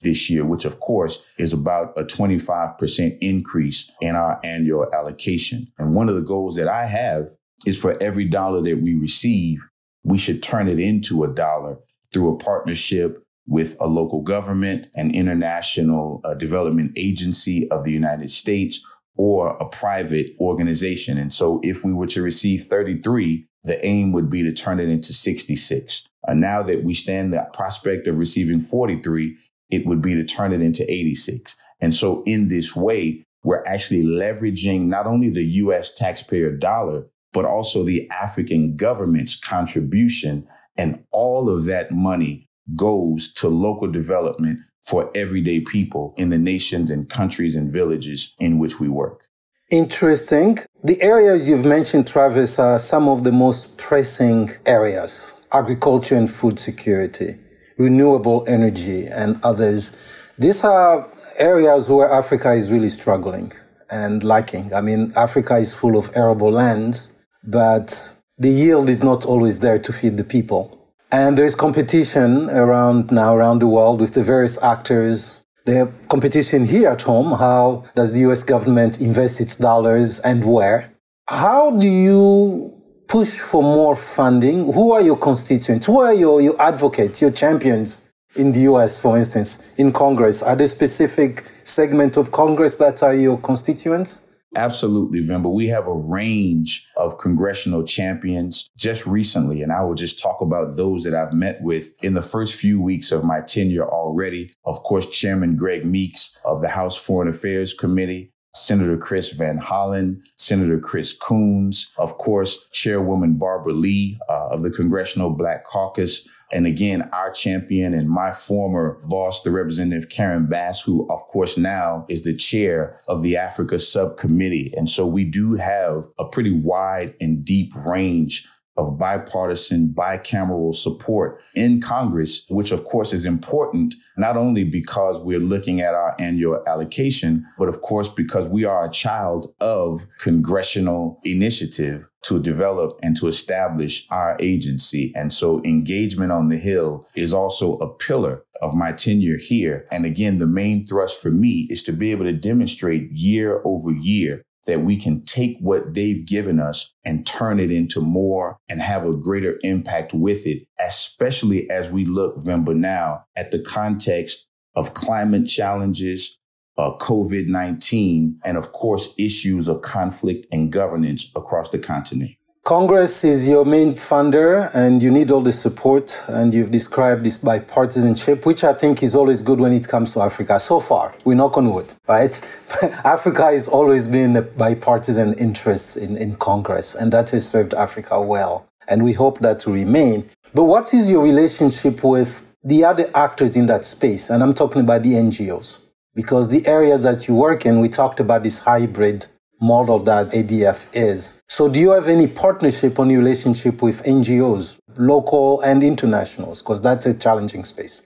this 0.00 0.30
year, 0.30 0.46
which 0.46 0.64
of 0.64 0.80
course 0.80 1.22
is 1.38 1.52
about 1.52 1.92
a 1.96 2.04
25% 2.04 3.18
increase 3.20 3.90
in 4.00 4.14
our 4.14 4.40
annual 4.42 4.86
allocation. 4.94 5.68
And 5.78 5.94
one 5.94 6.08
of 6.08 6.14
the 6.14 6.22
goals 6.22 6.56
that 6.56 6.68
I 6.68 6.86
have 6.86 7.28
is 7.64 7.78
for 7.78 8.00
every 8.02 8.24
dollar 8.24 8.60
that 8.62 8.80
we 8.82 8.94
receive, 8.94 9.60
we 10.04 10.18
should 10.18 10.42
turn 10.42 10.68
it 10.68 10.78
into 10.78 11.24
a 11.24 11.32
dollar 11.32 11.78
through 12.12 12.34
a 12.34 12.38
partnership 12.38 13.22
with 13.46 13.76
a 13.80 13.86
local 13.86 14.22
government, 14.22 14.88
an 14.94 15.14
international 15.14 16.20
uh, 16.24 16.34
development 16.34 16.92
agency 16.96 17.68
of 17.70 17.84
the 17.84 17.92
United 17.92 18.30
States, 18.30 18.80
or 19.16 19.56
a 19.56 19.68
private 19.68 20.30
organization. 20.40 21.16
And 21.16 21.32
so 21.32 21.60
if 21.62 21.84
we 21.84 21.92
were 21.92 22.06
to 22.08 22.22
receive 22.22 22.64
33, 22.64 23.46
the 23.62 23.84
aim 23.84 24.12
would 24.12 24.28
be 24.28 24.42
to 24.42 24.52
turn 24.52 24.78
it 24.78 24.88
into 24.88 25.12
66. 25.12 26.04
And 26.26 26.40
now 26.40 26.62
that 26.62 26.82
we 26.82 26.94
stand 26.94 27.32
the 27.32 27.48
prospect 27.52 28.06
of 28.06 28.18
receiving 28.18 28.60
43, 28.60 29.36
it 29.70 29.86
would 29.86 30.02
be 30.02 30.14
to 30.14 30.24
turn 30.24 30.52
it 30.52 30.60
into 30.60 30.90
86. 30.90 31.56
And 31.80 31.94
so 31.94 32.22
in 32.26 32.48
this 32.48 32.74
way, 32.76 33.22
we're 33.42 33.64
actually 33.64 34.02
leveraging 34.02 34.86
not 34.86 35.06
only 35.06 35.30
the 35.30 35.44
US 35.44 35.94
taxpayer 35.94 36.52
dollar, 36.56 37.06
but 37.32 37.44
also 37.44 37.84
the 37.84 38.08
African 38.10 38.76
government's 38.76 39.38
contribution. 39.38 40.46
And 40.78 41.04
all 41.10 41.48
of 41.48 41.64
that 41.66 41.90
money 41.90 42.48
goes 42.74 43.32
to 43.34 43.48
local 43.48 43.90
development 43.90 44.60
for 44.82 45.10
everyday 45.14 45.60
people 45.60 46.14
in 46.16 46.30
the 46.30 46.38
nations 46.38 46.90
and 46.90 47.08
countries 47.08 47.56
and 47.56 47.72
villages 47.72 48.34
in 48.38 48.58
which 48.58 48.78
we 48.80 48.88
work. 48.88 49.24
Interesting. 49.70 50.58
The 50.84 51.02
areas 51.02 51.48
you've 51.48 51.64
mentioned, 51.64 52.06
Travis, 52.06 52.58
are 52.60 52.78
some 52.78 53.08
of 53.08 53.24
the 53.24 53.32
most 53.32 53.78
pressing 53.78 54.50
areas 54.64 55.32
agriculture 55.52 56.16
and 56.16 56.28
food 56.28 56.58
security, 56.58 57.34
renewable 57.78 58.44
energy, 58.46 59.06
and 59.06 59.40
others. 59.42 59.96
These 60.38 60.64
are 60.64 61.06
areas 61.38 61.90
where 61.90 62.08
Africa 62.08 62.50
is 62.50 62.70
really 62.70 62.88
struggling 62.88 63.52
and 63.90 64.22
lacking. 64.22 64.74
I 64.74 64.80
mean, 64.80 65.12
Africa 65.16 65.54
is 65.56 65.78
full 65.78 65.96
of 65.96 66.10
arable 66.14 66.50
lands, 66.50 67.15
but 67.46 68.12
the 68.38 68.50
yield 68.50 68.90
is 68.90 69.02
not 69.02 69.24
always 69.24 69.60
there 69.60 69.78
to 69.78 69.92
feed 69.92 70.16
the 70.16 70.24
people. 70.24 70.76
And 71.12 71.38
there 71.38 71.46
is 71.46 71.54
competition 71.54 72.50
around 72.50 73.10
now 73.10 73.34
around 73.34 73.60
the 73.60 73.66
world 73.66 74.00
with 74.00 74.14
the 74.14 74.24
various 74.24 74.62
actors. 74.62 75.42
The 75.64 75.92
competition 76.08 76.64
here 76.64 76.90
at 76.90 77.02
home. 77.02 77.38
How 77.38 77.84
does 77.94 78.12
the 78.12 78.20
US 78.30 78.42
government 78.42 79.00
invest 79.00 79.40
its 79.40 79.56
dollars 79.56 80.20
and 80.20 80.44
where? 80.44 80.92
How 81.28 81.70
do 81.70 81.86
you 81.86 82.72
push 83.08 83.38
for 83.38 83.62
more 83.62 83.96
funding? 83.96 84.72
Who 84.72 84.92
are 84.92 85.02
your 85.02 85.16
constituents? 85.16 85.86
Who 85.86 86.00
are 86.00 86.14
your, 86.14 86.40
your 86.40 86.60
advocates, 86.60 87.22
your 87.22 87.32
champions 87.32 88.10
in 88.36 88.52
the 88.52 88.60
US, 88.72 89.00
for 89.00 89.16
instance, 89.16 89.74
in 89.78 89.92
Congress? 89.92 90.42
Are 90.42 90.54
there 90.54 90.68
specific 90.68 91.40
segment 91.64 92.16
of 92.16 92.30
Congress 92.32 92.76
that 92.76 93.02
are 93.02 93.14
your 93.14 93.38
constituents? 93.38 94.25
Absolutely, 94.56 95.20
Vemba. 95.20 95.52
We 95.52 95.66
have 95.68 95.86
a 95.86 95.94
range 95.94 96.86
of 96.96 97.18
congressional 97.18 97.84
champions 97.84 98.68
just 98.76 99.06
recently, 99.06 99.62
and 99.62 99.70
I 99.70 99.82
will 99.82 99.94
just 99.94 100.20
talk 100.20 100.40
about 100.40 100.76
those 100.76 101.04
that 101.04 101.14
I've 101.14 101.34
met 101.34 101.60
with 101.60 101.90
in 102.02 102.14
the 102.14 102.22
first 102.22 102.58
few 102.58 102.80
weeks 102.80 103.12
of 103.12 103.22
my 103.22 103.40
tenure 103.40 103.86
already. 103.88 104.48
Of 104.64 104.82
course, 104.82 105.08
Chairman 105.10 105.56
Greg 105.56 105.84
Meeks 105.84 106.38
of 106.44 106.62
the 106.62 106.70
House 106.70 106.96
Foreign 106.96 107.28
Affairs 107.28 107.74
Committee, 107.74 108.32
Senator 108.54 108.96
Chris 108.96 109.32
Van 109.32 109.58
Hollen, 109.58 110.22
Senator 110.38 110.80
Chris 110.80 111.14
Coons, 111.14 111.92
of 111.98 112.16
course, 112.16 112.66
Chairwoman 112.72 113.36
Barbara 113.36 113.74
Lee 113.74 114.18
uh, 114.28 114.48
of 114.50 114.62
the 114.62 114.70
Congressional 114.70 115.30
Black 115.30 115.66
Caucus, 115.66 116.26
and 116.52 116.66
again, 116.66 117.08
our 117.12 117.30
champion 117.30 117.92
and 117.94 118.08
my 118.08 118.32
former 118.32 119.00
boss, 119.04 119.42
the 119.42 119.50
Representative 119.50 120.08
Karen 120.08 120.46
Bass, 120.46 120.82
who 120.82 121.06
of 121.10 121.20
course 121.26 121.58
now 121.58 122.06
is 122.08 122.24
the 122.24 122.36
chair 122.36 123.00
of 123.08 123.22
the 123.22 123.36
Africa 123.36 123.78
subcommittee. 123.78 124.72
And 124.76 124.88
so 124.88 125.06
we 125.06 125.24
do 125.24 125.54
have 125.54 126.06
a 126.18 126.28
pretty 126.28 126.52
wide 126.52 127.14
and 127.20 127.44
deep 127.44 127.72
range 127.74 128.46
of 128.76 128.98
bipartisan, 128.98 129.88
bicameral 129.96 130.74
support 130.74 131.40
in 131.54 131.80
Congress, 131.80 132.44
which 132.50 132.72
of 132.72 132.84
course 132.84 133.12
is 133.12 133.24
important, 133.24 133.94
not 134.18 134.36
only 134.36 134.64
because 134.64 135.20
we're 135.22 135.40
looking 135.40 135.80
at 135.80 135.94
our 135.94 136.14
annual 136.18 136.62
allocation, 136.66 137.44
but 137.58 137.68
of 137.68 137.80
course 137.80 138.08
because 138.08 138.48
we 138.48 138.64
are 138.64 138.86
a 138.86 138.90
child 138.90 139.46
of 139.60 140.06
congressional 140.20 141.20
initiative 141.24 142.06
to 142.26 142.40
develop 142.40 142.98
and 143.02 143.16
to 143.16 143.28
establish 143.28 144.06
our 144.10 144.36
agency. 144.40 145.12
And 145.14 145.32
so 145.32 145.62
engagement 145.64 146.32
on 146.32 146.48
the 146.48 146.56
Hill 146.56 147.06
is 147.14 147.32
also 147.32 147.76
a 147.78 147.92
pillar 147.92 148.44
of 148.60 148.74
my 148.74 148.92
tenure 148.92 149.38
here. 149.38 149.86
And 149.90 150.04
again, 150.04 150.38
the 150.38 150.46
main 150.46 150.86
thrust 150.86 151.20
for 151.20 151.30
me 151.30 151.66
is 151.70 151.82
to 151.84 151.92
be 151.92 152.10
able 152.10 152.24
to 152.24 152.32
demonstrate 152.32 153.12
year 153.12 153.62
over 153.64 153.92
year 153.92 154.42
that 154.66 154.80
we 154.80 154.96
can 154.96 155.22
take 155.22 155.56
what 155.60 155.94
they've 155.94 156.26
given 156.26 156.58
us 156.58 156.92
and 157.04 157.24
turn 157.24 157.60
it 157.60 157.70
into 157.70 158.00
more 158.00 158.58
and 158.68 158.80
have 158.80 159.06
a 159.06 159.16
greater 159.16 159.58
impact 159.62 160.12
with 160.12 160.46
it, 160.46 160.66
especially 160.84 161.70
as 161.70 161.90
we 161.90 162.04
look, 162.04 162.36
Vemba, 162.36 162.74
now 162.74 163.24
at 163.36 163.52
the 163.52 163.60
context 163.60 164.46
of 164.74 164.92
climate 164.92 165.46
challenges, 165.46 166.38
uh, 166.78 166.92
COVID 166.98 167.46
19, 167.46 168.40
and 168.44 168.56
of 168.56 168.72
course, 168.72 169.14
issues 169.18 169.68
of 169.68 169.82
conflict 169.82 170.46
and 170.52 170.72
governance 170.72 171.30
across 171.34 171.70
the 171.70 171.78
continent. 171.78 172.32
Congress 172.66 173.22
is 173.22 173.48
your 173.48 173.64
main 173.64 173.92
funder 173.92 174.68
and 174.74 175.00
you 175.00 175.08
need 175.08 175.30
all 175.30 175.40
the 175.40 175.52
support. 175.52 176.24
And 176.26 176.52
you've 176.52 176.72
described 176.72 177.22
this 177.22 177.38
bipartisanship, 177.38 178.44
which 178.44 178.64
I 178.64 178.72
think 178.72 179.04
is 179.04 179.14
always 179.14 179.40
good 179.40 179.60
when 179.60 179.72
it 179.72 179.86
comes 179.86 180.14
to 180.14 180.20
Africa. 180.20 180.58
So 180.58 180.80
far, 180.80 181.14
we 181.24 181.36
knock 181.36 181.56
on 181.56 181.72
wood, 181.72 181.94
right? 182.08 182.34
Africa 183.04 183.44
has 183.44 183.68
always 183.68 184.08
been 184.08 184.34
a 184.34 184.42
bipartisan 184.42 185.34
interest 185.34 185.96
in, 185.96 186.16
in 186.16 186.34
Congress, 186.38 186.96
and 186.96 187.12
that 187.12 187.30
has 187.30 187.48
served 187.48 187.72
Africa 187.72 188.20
well. 188.20 188.66
And 188.88 189.04
we 189.04 189.12
hope 189.12 189.38
that 189.42 189.60
to 189.60 189.72
remain. 189.72 190.28
But 190.52 190.64
what 190.64 190.92
is 190.92 191.08
your 191.08 191.22
relationship 191.22 192.02
with 192.02 192.52
the 192.64 192.84
other 192.84 193.08
actors 193.14 193.56
in 193.56 193.66
that 193.66 193.84
space? 193.84 194.28
And 194.28 194.42
I'm 194.42 194.54
talking 194.54 194.82
about 194.82 195.04
the 195.04 195.12
NGOs, 195.12 195.82
because 196.16 196.48
the 196.48 196.66
area 196.66 196.98
that 196.98 197.28
you 197.28 197.34
work 197.34 197.66
in, 197.66 197.78
we 197.78 197.88
talked 197.88 198.18
about 198.18 198.42
this 198.42 198.64
hybrid 198.64 199.26
model 199.60 199.98
that 200.00 200.28
ADF 200.32 200.88
is. 200.94 201.42
So 201.48 201.70
do 201.70 201.78
you 201.78 201.90
have 201.92 202.08
any 202.08 202.26
partnership 202.26 202.96
your 202.96 203.06
relationship 203.06 203.82
with 203.82 204.02
NGOs, 204.02 204.78
local 204.96 205.60
and 205.60 205.82
internationals? 205.82 206.62
Because 206.62 206.82
that's 206.82 207.06
a 207.06 207.16
challenging 207.16 207.64
space. 207.64 208.02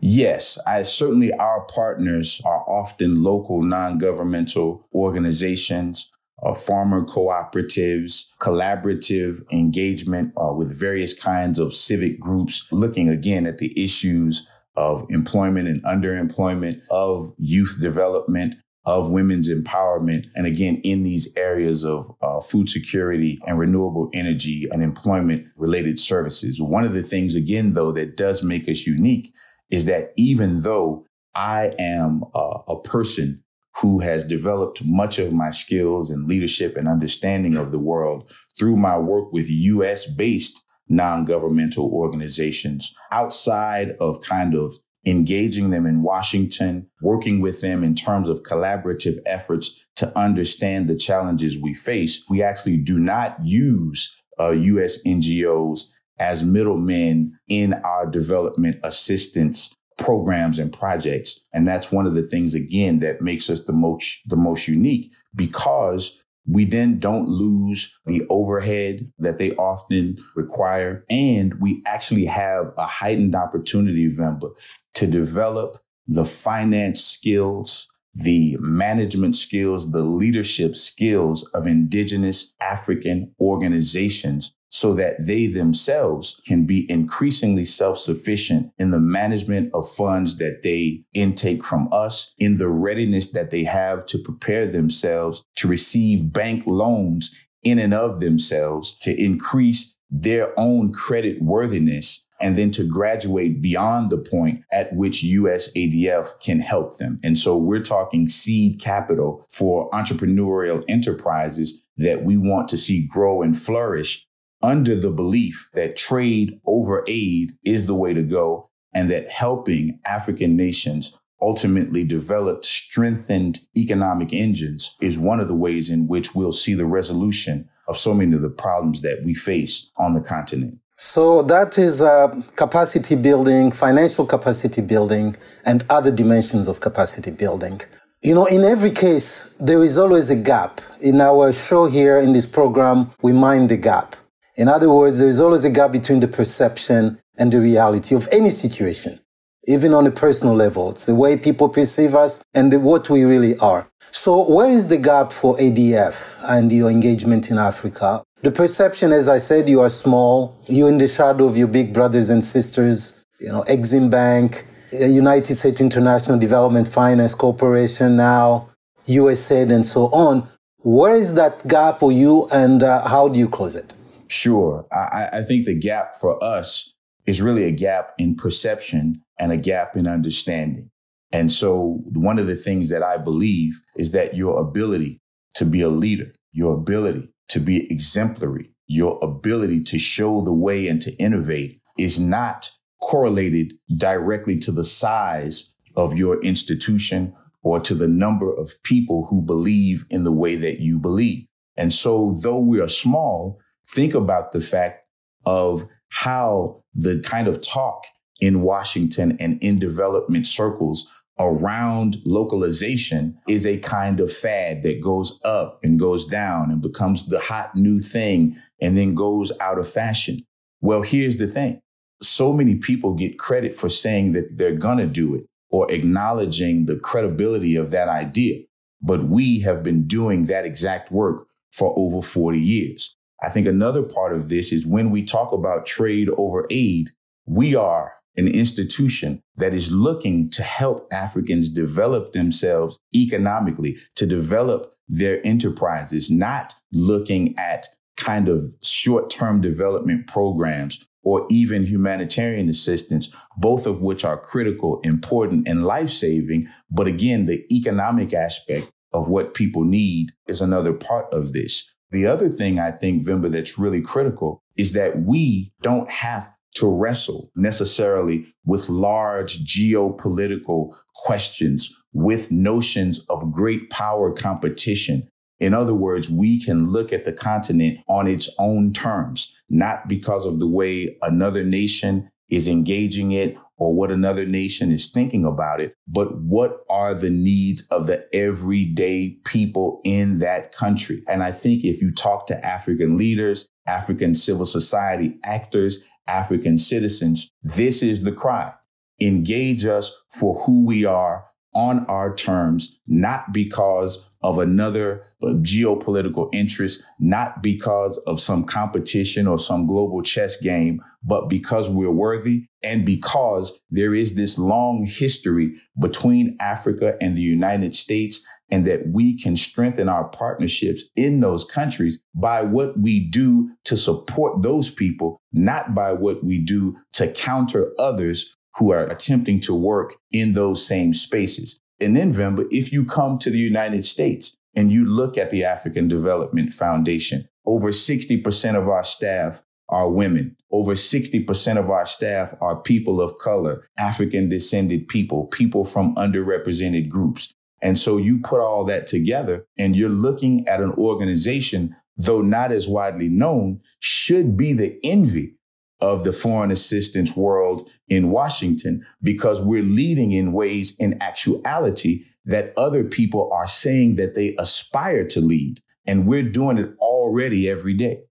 Yes, 0.00 0.58
I 0.66 0.82
certainly 0.82 1.32
our 1.32 1.66
partners 1.74 2.40
are 2.44 2.64
often 2.68 3.22
local 3.22 3.62
non-governmental 3.62 4.86
organizations, 4.94 6.10
uh, 6.42 6.54
farmer 6.54 7.04
cooperatives, 7.04 8.26
collaborative 8.40 9.40
engagement 9.50 10.32
uh, 10.36 10.54
with 10.54 10.78
various 10.78 11.18
kinds 11.18 11.58
of 11.58 11.74
civic 11.74 12.20
groups, 12.20 12.68
looking 12.70 13.08
again 13.08 13.46
at 13.46 13.58
the 13.58 13.72
issues 13.82 14.46
of 14.78 15.04
employment 15.10 15.66
and 15.66 15.82
underemployment, 15.82 16.80
of 16.88 17.34
youth 17.36 17.78
development, 17.80 18.54
of 18.86 19.10
women's 19.10 19.50
empowerment. 19.50 20.26
And 20.36 20.46
again, 20.46 20.80
in 20.84 21.02
these 21.02 21.36
areas 21.36 21.84
of 21.84 22.08
uh, 22.22 22.38
food 22.38 22.68
security 22.68 23.40
and 23.44 23.58
renewable 23.58 24.08
energy 24.14 24.68
and 24.70 24.80
employment 24.80 25.48
related 25.56 25.98
services. 25.98 26.60
One 26.60 26.84
of 26.84 26.94
the 26.94 27.02
things, 27.02 27.34
again, 27.34 27.72
though, 27.72 27.90
that 27.90 28.16
does 28.16 28.44
make 28.44 28.68
us 28.68 28.86
unique 28.86 29.34
is 29.68 29.86
that 29.86 30.12
even 30.16 30.62
though 30.62 31.04
I 31.34 31.72
am 31.80 32.22
uh, 32.32 32.58
a 32.68 32.80
person 32.80 33.42
who 33.82 33.98
has 33.98 34.24
developed 34.24 34.82
much 34.84 35.18
of 35.18 35.32
my 35.32 35.50
skills 35.50 36.08
and 36.08 36.28
leadership 36.28 36.76
and 36.76 36.86
understanding 36.86 37.56
of 37.56 37.72
the 37.72 37.82
world 37.82 38.32
through 38.56 38.76
my 38.76 38.96
work 38.96 39.32
with 39.32 39.46
US 39.48 40.06
based 40.06 40.62
non-governmental 40.88 41.90
organizations 41.92 42.94
outside 43.12 43.96
of 44.00 44.20
kind 44.22 44.54
of 44.54 44.72
engaging 45.06 45.70
them 45.70 45.86
in 45.86 46.02
Washington, 46.02 46.88
working 47.02 47.40
with 47.40 47.60
them 47.60 47.82
in 47.82 47.94
terms 47.94 48.28
of 48.28 48.42
collaborative 48.42 49.16
efforts 49.26 49.84
to 49.96 50.16
understand 50.18 50.88
the 50.88 50.96
challenges 50.96 51.60
we 51.60 51.74
face. 51.74 52.24
We 52.28 52.42
actually 52.42 52.78
do 52.78 52.98
not 52.98 53.36
use 53.44 54.14
uh, 54.38 54.50
U.S. 54.50 55.02
NGOs 55.04 55.84
as 56.20 56.44
middlemen 56.44 57.32
in 57.48 57.74
our 57.74 58.06
development 58.06 58.76
assistance 58.82 59.74
programs 59.98 60.58
and 60.58 60.72
projects. 60.72 61.40
And 61.52 61.66
that's 61.66 61.90
one 61.90 62.06
of 62.06 62.14
the 62.14 62.22
things, 62.22 62.54
again, 62.54 63.00
that 63.00 63.20
makes 63.20 63.50
us 63.50 63.64
the 63.64 63.72
most, 63.72 64.18
the 64.26 64.36
most 64.36 64.68
unique 64.68 65.10
because 65.34 66.22
we 66.48 66.64
then 66.64 66.98
don't 66.98 67.28
lose 67.28 67.94
the 68.06 68.24
overhead 68.30 69.12
that 69.18 69.38
they 69.38 69.52
often 69.52 70.16
require. 70.34 71.04
And 71.10 71.60
we 71.60 71.82
actually 71.86 72.24
have 72.24 72.72
a 72.78 72.86
heightened 72.86 73.34
opportunity, 73.34 74.10
Vemba, 74.10 74.50
to 74.94 75.06
develop 75.06 75.76
the 76.06 76.24
finance 76.24 77.04
skills, 77.04 77.86
the 78.14 78.56
management 78.60 79.36
skills, 79.36 79.92
the 79.92 80.04
leadership 80.04 80.74
skills 80.74 81.44
of 81.54 81.66
indigenous 81.66 82.54
African 82.60 83.34
organizations 83.40 84.54
so 84.70 84.94
that 84.94 85.14
they 85.26 85.46
themselves 85.46 86.40
can 86.46 86.66
be 86.66 86.90
increasingly 86.90 87.64
self-sufficient 87.64 88.70
in 88.78 88.90
the 88.90 89.00
management 89.00 89.70
of 89.72 89.90
funds 89.90 90.36
that 90.38 90.62
they 90.62 91.02
intake 91.14 91.64
from 91.64 91.88
us, 91.92 92.34
in 92.38 92.58
the 92.58 92.68
readiness 92.68 93.32
that 93.32 93.50
they 93.50 93.64
have 93.64 94.06
to 94.06 94.18
prepare 94.18 94.66
themselves 94.66 95.42
to 95.56 95.68
receive 95.68 96.32
bank 96.32 96.64
loans 96.66 97.34
in 97.62 97.78
and 97.78 97.94
of 97.94 98.20
themselves 98.20 98.96
to 98.98 99.20
increase 99.22 99.94
their 100.10 100.52
own 100.58 100.92
credit 100.92 101.42
worthiness 101.42 102.24
and 102.40 102.56
then 102.56 102.70
to 102.70 102.86
graduate 102.86 103.60
beyond 103.60 104.10
the 104.10 104.24
point 104.30 104.62
at 104.72 104.94
which 104.94 105.24
USADF 105.24 106.40
can 106.40 106.60
help 106.60 106.96
them. 106.98 107.18
And 107.24 107.38
so 107.38 107.56
we're 107.56 107.82
talking 107.82 108.28
seed 108.28 108.80
capital 108.80 109.44
for 109.50 109.90
entrepreneurial 109.90 110.84
enterprises 110.88 111.82
that 111.96 112.22
we 112.22 112.36
want 112.36 112.68
to 112.68 112.78
see 112.78 113.06
grow 113.08 113.42
and 113.42 113.56
flourish 113.56 114.24
under 114.62 114.98
the 114.98 115.10
belief 115.10 115.68
that 115.74 115.96
trade 115.96 116.60
over 116.66 117.04
aid 117.06 117.52
is 117.64 117.86
the 117.86 117.94
way 117.94 118.12
to 118.12 118.22
go 118.22 118.68
and 118.94 119.10
that 119.10 119.28
helping 119.30 120.00
African 120.06 120.56
nations 120.56 121.16
ultimately 121.40 122.04
develop 122.04 122.64
strengthened 122.64 123.60
economic 123.76 124.32
engines 124.32 124.96
is 125.00 125.18
one 125.18 125.40
of 125.40 125.48
the 125.48 125.54
ways 125.54 125.88
in 125.88 126.08
which 126.08 126.34
we'll 126.34 126.52
see 126.52 126.74
the 126.74 126.86
resolution 126.86 127.68
of 127.86 127.96
so 127.96 128.12
many 128.12 128.34
of 128.34 128.42
the 128.42 128.50
problems 128.50 129.02
that 129.02 129.22
we 129.24 129.34
face 129.34 129.90
on 129.96 130.14
the 130.14 130.20
continent. 130.20 130.78
So 130.96 131.42
that 131.42 131.78
is 131.78 132.02
uh, 132.02 132.42
capacity 132.56 133.14
building, 133.14 133.70
financial 133.70 134.26
capacity 134.26 134.82
building, 134.82 135.36
and 135.64 135.84
other 135.88 136.10
dimensions 136.10 136.66
of 136.66 136.80
capacity 136.80 137.30
building. 137.30 137.80
You 138.20 138.34
know, 138.34 138.46
in 138.46 138.64
every 138.64 138.90
case, 138.90 139.54
there 139.60 139.80
is 139.80 139.96
always 139.96 140.32
a 140.32 140.36
gap. 140.36 140.80
In 141.00 141.20
our 141.20 141.52
show 141.52 141.86
here 141.86 142.18
in 142.18 142.32
this 142.32 142.48
program, 142.48 143.12
we 143.22 143.32
mind 143.32 143.68
the 143.68 143.76
gap. 143.76 144.16
In 144.58 144.66
other 144.66 144.92
words, 144.92 145.20
there 145.20 145.28
is 145.28 145.40
always 145.40 145.64
a 145.64 145.70
gap 145.70 145.92
between 145.92 146.18
the 146.18 146.26
perception 146.26 147.20
and 147.38 147.52
the 147.52 147.60
reality 147.60 148.16
of 148.16 148.26
any 148.32 148.50
situation, 148.50 149.20
even 149.68 149.94
on 149.94 150.04
a 150.04 150.10
personal 150.10 150.52
level. 150.52 150.90
It's 150.90 151.06
the 151.06 151.14
way 151.14 151.36
people 151.36 151.68
perceive 151.68 152.16
us 152.16 152.42
and 152.52 152.72
the, 152.72 152.80
what 152.80 153.08
we 153.08 153.22
really 153.22 153.56
are. 153.58 153.88
So 154.10 154.52
where 154.52 154.68
is 154.68 154.88
the 154.88 154.98
gap 154.98 155.30
for 155.30 155.56
ADF 155.58 156.42
and 156.42 156.72
your 156.72 156.90
engagement 156.90 157.52
in 157.52 157.56
Africa? 157.56 158.24
The 158.42 158.50
perception, 158.50 159.12
as 159.12 159.28
I 159.28 159.38
said, 159.38 159.68
you 159.68 159.78
are 159.80 159.90
small. 159.90 160.56
You're 160.66 160.88
in 160.88 160.98
the 160.98 161.06
shadow 161.06 161.46
of 161.46 161.56
your 161.56 161.68
big 161.68 161.94
brothers 161.94 162.28
and 162.28 162.42
sisters, 162.42 163.24
you 163.38 163.52
know, 163.52 163.62
Exim 163.68 164.10
Bank, 164.10 164.64
United 164.90 165.54
States 165.54 165.80
International 165.80 166.36
Development 166.36 166.88
Finance 166.88 167.36
Corporation 167.36 168.16
now, 168.16 168.70
USAID 169.06 169.72
and 169.72 169.86
so 169.86 170.06
on. 170.06 170.48
Where 170.78 171.14
is 171.14 171.34
that 171.34 171.68
gap 171.68 172.00
for 172.00 172.10
you 172.10 172.48
and 172.52 172.82
uh, 172.82 173.06
how 173.06 173.28
do 173.28 173.38
you 173.38 173.48
close 173.48 173.76
it? 173.76 173.94
Sure. 174.28 174.86
I, 174.92 175.28
I 175.32 175.42
think 175.42 175.64
the 175.64 175.78
gap 175.78 176.14
for 176.14 176.42
us 176.42 176.94
is 177.26 177.42
really 177.42 177.64
a 177.64 177.70
gap 177.72 178.12
in 178.18 178.34
perception 178.34 179.22
and 179.38 179.52
a 179.52 179.56
gap 179.56 179.96
in 179.96 180.06
understanding. 180.06 180.90
And 181.32 181.52
so 181.52 182.00
one 182.14 182.38
of 182.38 182.46
the 182.46 182.56
things 182.56 182.88
that 182.90 183.02
I 183.02 183.18
believe 183.18 183.80
is 183.96 184.12
that 184.12 184.34
your 184.34 184.58
ability 184.60 185.20
to 185.56 185.64
be 185.64 185.82
a 185.82 185.88
leader, 185.88 186.32
your 186.52 186.74
ability 186.74 187.28
to 187.48 187.60
be 187.60 187.90
exemplary, 187.92 188.70
your 188.86 189.18
ability 189.22 189.82
to 189.84 189.98
show 189.98 190.40
the 190.42 190.52
way 190.52 190.88
and 190.88 191.00
to 191.02 191.14
innovate 191.16 191.80
is 191.98 192.18
not 192.18 192.70
correlated 193.02 193.74
directly 193.96 194.58
to 194.58 194.72
the 194.72 194.84
size 194.84 195.74
of 195.96 196.16
your 196.16 196.40
institution 196.42 197.34
or 197.62 197.80
to 197.80 197.94
the 197.94 198.08
number 198.08 198.50
of 198.50 198.82
people 198.84 199.26
who 199.26 199.42
believe 199.42 200.06
in 200.10 200.24
the 200.24 200.32
way 200.32 200.56
that 200.56 200.80
you 200.80 200.98
believe. 200.98 201.46
And 201.76 201.92
so 201.92 202.38
though 202.40 202.60
we 202.60 202.80
are 202.80 202.88
small, 202.88 203.58
think 203.94 204.14
about 204.14 204.52
the 204.52 204.60
fact 204.60 205.06
of 205.46 205.84
how 206.10 206.82
the 206.94 207.22
kind 207.24 207.48
of 207.48 207.60
talk 207.66 208.04
in 208.40 208.62
Washington 208.62 209.36
and 209.40 209.58
in 209.62 209.78
development 209.78 210.46
circles 210.46 211.06
around 211.40 212.16
localization 212.24 213.38
is 213.48 213.64
a 213.66 213.78
kind 213.78 214.20
of 214.20 214.32
fad 214.32 214.82
that 214.82 215.00
goes 215.00 215.38
up 215.44 215.78
and 215.82 215.98
goes 215.98 216.26
down 216.26 216.70
and 216.70 216.82
becomes 216.82 217.26
the 217.28 217.38
hot 217.38 217.74
new 217.74 217.98
thing 217.98 218.56
and 218.80 218.96
then 218.96 219.14
goes 219.14 219.52
out 219.60 219.78
of 219.78 219.88
fashion. 219.88 220.40
Well, 220.80 221.02
here's 221.02 221.36
the 221.36 221.46
thing. 221.46 221.80
So 222.20 222.52
many 222.52 222.76
people 222.76 223.14
get 223.14 223.38
credit 223.38 223.74
for 223.74 223.88
saying 223.88 224.32
that 224.32 224.56
they're 224.56 224.76
going 224.76 224.98
to 224.98 225.06
do 225.06 225.36
it 225.36 225.46
or 225.70 225.90
acknowledging 225.92 226.86
the 226.86 226.98
credibility 226.98 227.76
of 227.76 227.90
that 227.92 228.08
idea. 228.08 228.64
But 229.00 229.24
we 229.24 229.60
have 229.60 229.84
been 229.84 230.08
doing 230.08 230.46
that 230.46 230.64
exact 230.64 231.12
work 231.12 231.46
for 231.72 231.94
over 231.96 232.20
40 232.20 232.58
years. 232.58 233.16
I 233.42 233.48
think 233.48 233.66
another 233.66 234.02
part 234.02 234.34
of 234.34 234.48
this 234.48 234.72
is 234.72 234.86
when 234.86 235.10
we 235.10 235.24
talk 235.24 235.52
about 235.52 235.86
trade 235.86 236.28
over 236.36 236.66
aid, 236.70 237.10
we 237.46 237.74
are 237.74 238.14
an 238.36 238.48
institution 238.48 239.42
that 239.56 239.74
is 239.74 239.92
looking 239.92 240.48
to 240.50 240.62
help 240.62 241.08
Africans 241.12 241.68
develop 241.68 242.32
themselves 242.32 242.98
economically, 243.14 243.96
to 244.14 244.26
develop 244.26 244.94
their 245.08 245.44
enterprises, 245.46 246.30
not 246.30 246.74
looking 246.92 247.54
at 247.58 247.86
kind 248.16 248.48
of 248.48 248.62
short 248.82 249.30
term 249.30 249.60
development 249.60 250.26
programs 250.26 251.04
or 251.24 251.46
even 251.50 251.84
humanitarian 251.84 252.68
assistance, 252.68 253.34
both 253.56 253.86
of 253.86 254.02
which 254.02 254.24
are 254.24 254.38
critical, 254.38 255.00
important, 255.02 255.66
and 255.66 255.84
life 255.84 256.10
saving. 256.10 256.66
But 256.90 257.06
again, 257.06 257.46
the 257.46 257.64
economic 257.74 258.32
aspect 258.32 258.90
of 259.12 259.28
what 259.28 259.54
people 259.54 259.84
need 259.84 260.30
is 260.46 260.60
another 260.60 260.92
part 260.92 261.32
of 261.32 261.52
this. 261.52 261.92
The 262.10 262.26
other 262.26 262.48
thing 262.48 262.78
I 262.78 262.90
think, 262.90 263.26
Vemba, 263.26 263.50
that's 263.50 263.78
really 263.78 264.00
critical 264.00 264.62
is 264.76 264.92
that 264.92 265.22
we 265.22 265.72
don't 265.82 266.10
have 266.10 266.48
to 266.76 266.86
wrestle 266.86 267.50
necessarily 267.56 268.54
with 268.64 268.88
large 268.88 269.64
geopolitical 269.64 270.94
questions, 271.26 271.92
with 272.12 272.50
notions 272.50 273.24
of 273.28 273.52
great 273.52 273.90
power 273.90 274.32
competition. 274.32 275.28
In 275.60 275.74
other 275.74 275.94
words, 275.94 276.30
we 276.30 276.62
can 276.62 276.90
look 276.90 277.12
at 277.12 277.24
the 277.24 277.32
continent 277.32 277.98
on 278.08 278.28
its 278.28 278.48
own 278.58 278.92
terms, 278.92 279.52
not 279.68 280.08
because 280.08 280.46
of 280.46 280.60
the 280.60 280.68
way 280.68 281.16
another 281.22 281.64
nation 281.64 282.30
is 282.48 282.68
engaging 282.68 283.32
it 283.32 283.56
or 283.78 283.94
what 283.94 284.10
another 284.10 284.44
nation 284.44 284.90
is 284.90 285.10
thinking 285.10 285.44
about 285.44 285.80
it, 285.80 285.94
but 286.06 286.28
what 286.40 286.80
are 286.90 287.14
the 287.14 287.30
needs 287.30 287.86
of 287.90 288.06
the 288.06 288.26
everyday 288.34 289.38
people 289.44 290.00
in 290.04 290.40
that 290.40 290.72
country? 290.72 291.22
And 291.28 291.42
I 291.42 291.52
think 291.52 291.84
if 291.84 292.02
you 292.02 292.12
talk 292.12 292.46
to 292.48 292.66
African 292.66 293.16
leaders, 293.16 293.68
African 293.86 294.34
civil 294.34 294.66
society 294.66 295.38
actors, 295.44 296.04
African 296.28 296.76
citizens, 296.76 297.48
this 297.62 298.02
is 298.02 298.24
the 298.24 298.32
cry. 298.32 298.72
Engage 299.20 299.86
us 299.86 300.12
for 300.30 300.62
who 300.64 300.84
we 300.84 301.04
are 301.04 301.47
on 301.74 302.04
our 302.06 302.32
terms, 302.32 303.00
not 303.06 303.52
because 303.52 304.28
of 304.42 304.58
another 304.58 305.24
geopolitical 305.42 306.48
interest, 306.52 307.02
not 307.18 307.62
because 307.62 308.16
of 308.26 308.40
some 308.40 308.64
competition 308.64 309.46
or 309.46 309.58
some 309.58 309.86
global 309.86 310.22
chess 310.22 310.56
game, 310.60 311.00
but 311.22 311.48
because 311.48 311.90
we're 311.90 312.12
worthy 312.12 312.66
and 312.82 313.04
because 313.04 313.78
there 313.90 314.14
is 314.14 314.36
this 314.36 314.58
long 314.58 315.04
history 315.08 315.74
between 316.00 316.56
Africa 316.60 317.16
and 317.20 317.36
the 317.36 317.42
United 317.42 317.94
States 317.94 318.44
and 318.70 318.86
that 318.86 319.08
we 319.08 319.36
can 319.36 319.56
strengthen 319.56 320.08
our 320.08 320.28
partnerships 320.28 321.04
in 321.16 321.40
those 321.40 321.64
countries 321.64 322.20
by 322.34 322.62
what 322.62 322.98
we 322.98 323.28
do 323.30 323.70
to 323.84 323.96
support 323.96 324.62
those 324.62 324.90
people, 324.90 325.40
not 325.52 325.94
by 325.94 326.12
what 326.12 326.44
we 326.44 326.62
do 326.62 326.96
to 327.12 327.32
counter 327.32 327.92
others 327.98 328.57
who 328.78 328.92
are 328.92 329.06
attempting 329.06 329.60
to 329.60 329.74
work 329.74 330.16
in 330.32 330.52
those 330.52 330.86
same 330.86 331.12
spaces. 331.12 331.80
And 332.00 332.16
then, 332.16 332.32
Vemba, 332.32 332.66
if 332.70 332.92
you 332.92 333.04
come 333.04 333.38
to 333.38 333.50
the 333.50 333.58
United 333.58 334.04
States 334.04 334.56
and 334.76 334.92
you 334.92 335.04
look 335.04 335.36
at 335.36 335.50
the 335.50 335.64
African 335.64 336.06
Development 336.06 336.72
Foundation, 336.72 337.48
over 337.66 337.90
60% 337.90 338.80
of 338.80 338.88
our 338.88 339.04
staff 339.04 339.62
are 339.88 340.10
women. 340.10 340.56
Over 340.70 340.92
60% 340.92 341.78
of 341.78 341.90
our 341.90 342.06
staff 342.06 342.54
are 342.60 342.76
people 342.76 343.20
of 343.20 343.38
color, 343.38 343.86
African 343.98 344.48
descended 344.48 345.08
people, 345.08 345.46
people 345.46 345.84
from 345.84 346.14
underrepresented 346.14 347.08
groups. 347.08 347.52
And 347.82 347.98
so 347.98 348.16
you 348.16 348.40
put 348.42 348.60
all 348.60 348.84
that 348.84 349.06
together 349.06 349.66
and 349.78 349.96
you're 349.96 350.08
looking 350.08 350.66
at 350.68 350.80
an 350.80 350.92
organization, 350.92 351.96
though 352.16 352.42
not 352.42 352.70
as 352.70 352.88
widely 352.88 353.28
known, 353.28 353.80
should 354.00 354.56
be 354.56 354.72
the 354.72 354.98
envy 355.02 355.54
of 356.00 356.24
the 356.24 356.32
foreign 356.32 356.70
assistance 356.70 357.36
world 357.36 357.88
in 358.08 358.30
Washington 358.30 359.04
because 359.22 359.60
we're 359.60 359.82
leading 359.82 360.32
in 360.32 360.52
ways 360.52 360.96
in 360.98 361.20
actuality 361.22 362.24
that 362.44 362.72
other 362.76 363.04
people 363.04 363.50
are 363.52 363.66
saying 363.66 364.16
that 364.16 364.34
they 364.34 364.54
aspire 364.58 365.26
to 365.28 365.40
lead. 365.40 365.80
And 366.06 366.26
we're 366.26 366.42
doing 366.42 366.78
it 366.78 366.94
already 366.98 367.68
every 367.68 367.94
day. 367.94 368.22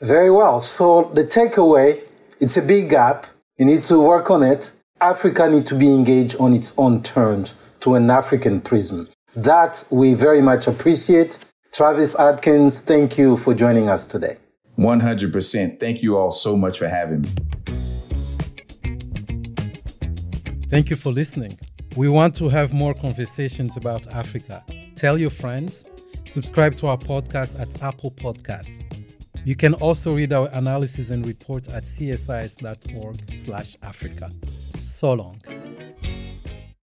Very 0.00 0.30
well. 0.30 0.60
So 0.60 1.10
the 1.14 1.22
takeaway, 1.22 2.02
it's 2.40 2.56
a 2.56 2.62
big 2.62 2.90
gap. 2.90 3.26
You 3.56 3.66
need 3.66 3.84
to 3.84 4.00
work 4.00 4.30
on 4.30 4.42
it. 4.42 4.72
Africa 5.00 5.48
needs 5.48 5.68
to 5.70 5.78
be 5.78 5.92
engaged 5.92 6.36
on 6.40 6.54
its 6.54 6.76
own 6.78 7.02
terms 7.02 7.54
to 7.80 7.94
an 7.94 8.10
African 8.10 8.60
prism. 8.60 9.06
That 9.36 9.86
we 9.90 10.14
very 10.14 10.40
much 10.40 10.66
appreciate. 10.66 11.44
Travis 11.72 12.18
Adkins, 12.18 12.80
thank 12.80 13.18
you 13.18 13.36
for 13.36 13.54
joining 13.54 13.88
us 13.88 14.06
today. 14.06 14.36
100%. 14.78 15.80
Thank 15.80 16.02
you 16.02 16.16
all 16.16 16.30
so 16.30 16.56
much 16.56 16.78
for 16.78 16.88
having 16.88 17.22
me. 17.22 17.28
Thank 20.68 20.90
you 20.90 20.96
for 20.96 21.12
listening. 21.12 21.56
We 21.96 22.08
want 22.08 22.34
to 22.36 22.48
have 22.48 22.74
more 22.74 22.92
conversations 22.92 23.76
about 23.76 24.08
Africa. 24.08 24.64
Tell 24.96 25.16
your 25.16 25.30
friends, 25.30 25.84
subscribe 26.24 26.74
to 26.76 26.88
our 26.88 26.98
podcast 26.98 27.60
at 27.60 27.82
Apple 27.82 28.10
Podcasts. 28.10 28.82
You 29.44 29.54
can 29.54 29.74
also 29.74 30.16
read 30.16 30.32
our 30.32 30.48
analysis 30.52 31.10
and 31.10 31.24
report 31.24 31.68
at 31.68 31.84
csis.org/africa. 31.84 34.30
So 34.78 35.12
long. 35.12 35.38